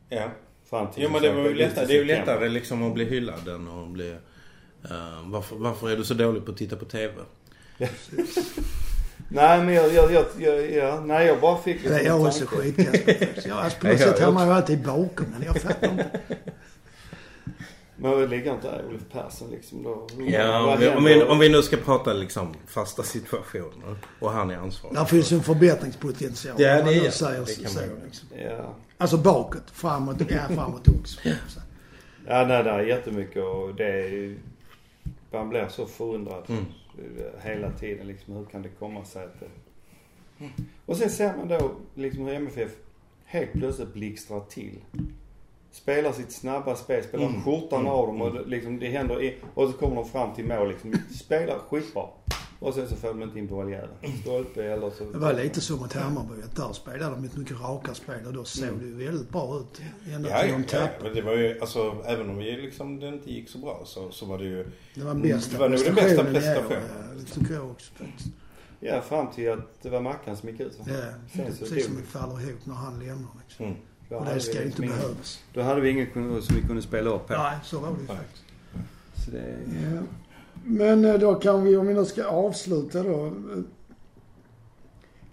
[0.08, 0.28] Ja.
[0.70, 3.04] Fram till Jo men det var ju lättare, det är ju lättare liksom att bli
[3.04, 4.10] hyllad än att bli...
[4.10, 7.14] eh, varför, varför är du så dålig på att titta på TV?
[9.32, 12.46] Nej men jag, jag, jag, jag, ja, nej jag bara fick Det är jag också
[12.46, 13.48] skitkast på.
[13.48, 16.20] Jag, alltså, på något Ja, jag sätt hamnar jag alltid bakom men jag fattar inte.
[17.96, 20.06] Men det ligger inte där Olof Persson liksom då?
[20.28, 24.50] Ja, om vi, om, vi, om vi nu ska prata liksom fasta situationer och han
[24.50, 24.96] är ansvarig.
[24.96, 26.54] Där finns ju en förbättringspotential.
[26.58, 28.28] Ja, man det är- säger det så, kan så, liksom.
[28.38, 28.74] Ja.
[28.98, 31.20] Alltså bakåt, framåt, ja framåt också.
[31.48, 31.60] Så.
[32.26, 34.38] Ja, nej, det är jättemycket och det är ju-
[35.32, 36.64] Man blir så förundrad Mm.
[37.42, 38.34] Hela tiden liksom.
[38.36, 39.46] Hur kan det komma sig att det...
[40.86, 42.70] Och sen ser man då liksom hur MFF
[43.24, 44.78] helt plötsligt blixtrar till.
[45.70, 47.42] Spelar sitt snabba spel, spelar Mm.
[47.42, 47.92] skjortan Mm.
[47.92, 50.68] av dem och det, liksom det händer i, Och så kommer de fram till mål
[50.68, 50.94] liksom.
[51.14, 52.06] Spelar skitbra.
[52.60, 53.92] Och sen så får de inte in bolljäveln.
[54.22, 55.04] Stolpe eller så...
[55.12, 58.32] Det var lite så mot Hammarby att där spelade de ett mycket rakare spel och
[58.32, 58.78] då såg Mm.
[58.80, 59.80] det ju väldigt bra ut.
[60.14, 61.04] Ända Ja, till ja, de ja, tappade.
[61.04, 64.10] men det var ju alltså även om vi liksom, det inte gick så bra så,
[64.10, 64.66] så var det ju...
[64.94, 68.28] Det var bästa Det var nog den bästa prestationen ja, Det tycker jag också faktiskt.
[68.80, 70.78] Ja, fram till att det var Mackan som gick ut.
[70.78, 70.84] va?
[70.88, 70.94] Ja,
[71.36, 73.64] Sen precis som det faller ihop när han lämnar liksom.
[73.66, 73.76] Mm.
[74.08, 75.40] Då Och det ska liksom inte ingen- behövas.
[75.54, 77.38] Då hade vi ingen kun- som vi kunde spela upp här.
[77.38, 78.44] Nej, så var det ju faktiskt.
[79.24, 79.58] Så det...
[79.94, 80.02] Ja.
[80.64, 83.26] Men eh, då kan vi, om vi nu ska avsluta då.
[83.26, 83.32] Eh,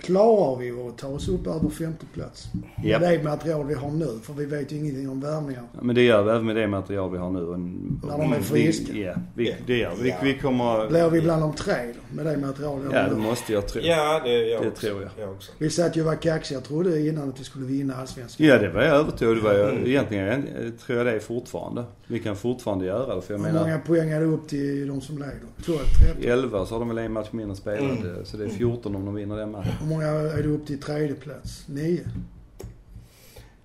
[0.02, 2.48] Klarar vi att ta oss upp över femte plats?
[2.84, 3.02] Japp.
[3.02, 5.64] Med det material vi har nu, för vi vet ju ingenting om värvningar.
[5.74, 7.54] Ja, Men det gör vi även med det material vi har nu.
[7.54, 8.94] En, När de är friska.
[8.94, 10.10] Vi, ja, vi, det gör vi.
[10.10, 10.16] Ja.
[10.24, 10.88] Vi kommer...
[10.90, 13.22] Blir vi bland de tre då, med det material vi Ja, har det nu?
[13.22, 13.82] måste jag tro.
[13.82, 14.88] Ja, det, jag Det också.
[14.88, 15.12] tror jag.
[15.20, 15.52] jag också.
[15.58, 16.58] Vi satt ju och var kaxiga.
[16.58, 18.48] Jag trodde innan att vi skulle vinna allsvenskan.
[18.48, 19.86] Ja, det var jag övertygad Det var jag, Mm.
[19.88, 20.44] Egentligen
[20.86, 21.84] tror jag det är fortfarande.
[22.08, 23.22] Vi kan fortfarande göra det.
[23.22, 25.34] För jag Hur menar, många poäng är det upp till de som leder?
[25.66, 26.24] 12, 13?
[26.24, 27.82] i 11 så har de väl en match mindre spelad.
[27.92, 28.26] Mm.
[28.26, 29.72] Så det är 14 om de vinner den matchen.
[29.88, 31.64] Hur många är det upp till tredje plats?
[31.68, 32.04] Nio?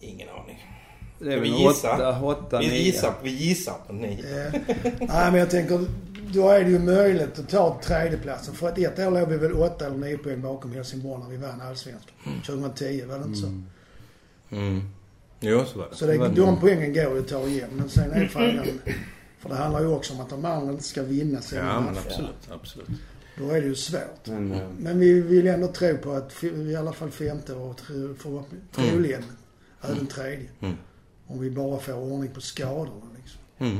[0.00, 0.66] Ingen aning.
[1.18, 1.94] Det är vi väl gissa?
[1.94, 4.46] åtta, åtta, Vi gissar, vi gissar på nio.
[4.46, 4.52] Eh,
[5.00, 5.86] Nej men jag tänker,
[6.34, 8.54] då är det ju möjligt att ta tredjeplatsen.
[8.54, 11.36] För att ett år låg vi väl åtta eller nio poäng bakom Helsingborg när vi
[11.36, 12.14] vann allsvenskan.
[12.46, 13.46] 2010 var det inte så?
[13.46, 13.66] Mm.
[14.50, 14.82] Mm.
[15.40, 15.96] Jo, så var det.
[15.96, 17.70] Så det, de poängen går ju att ta igen.
[17.72, 18.64] Men sen är frågan,
[19.38, 21.84] för det handlar ju också om att de andra inte ska vinna sina Ja, men
[21.94, 22.06] matcher.
[22.06, 22.48] absolut.
[22.50, 22.88] Absolut.
[23.38, 24.26] Då är det ju svårt.
[24.26, 27.80] Men, eh, Men vi vill ändå tro på att i alla fall femte och
[28.18, 29.22] förhoppning- troligen
[29.82, 30.48] även tredje.
[30.60, 30.74] Mm.
[31.26, 33.40] Om vi bara får ordning på skadorna liksom.
[33.58, 33.78] Mm.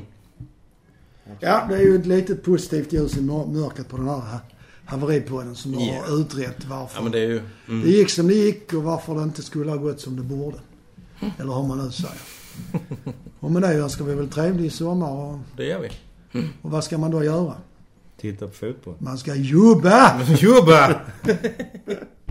[1.41, 4.41] Ja, det är ju ett litet positivt ljus i mör- mörkret på den här ha-
[4.85, 6.03] haveripodden som Ja.
[6.07, 7.39] har utrett varför Ja, men det är ju...
[7.67, 7.89] det Mm.
[7.89, 10.59] gick som det gick och varför det inte skulle ha gått som det borde.
[11.39, 12.21] Eller hur man nu säger.
[13.41, 15.91] Och med det önskar vi väl trevlig sommar och, Det gör vi.
[16.63, 17.55] och vad ska man då göra?
[18.23, 18.95] Titta på fotboll.
[18.99, 20.21] Man ska jobba!
[20.41, 21.01] Jobba!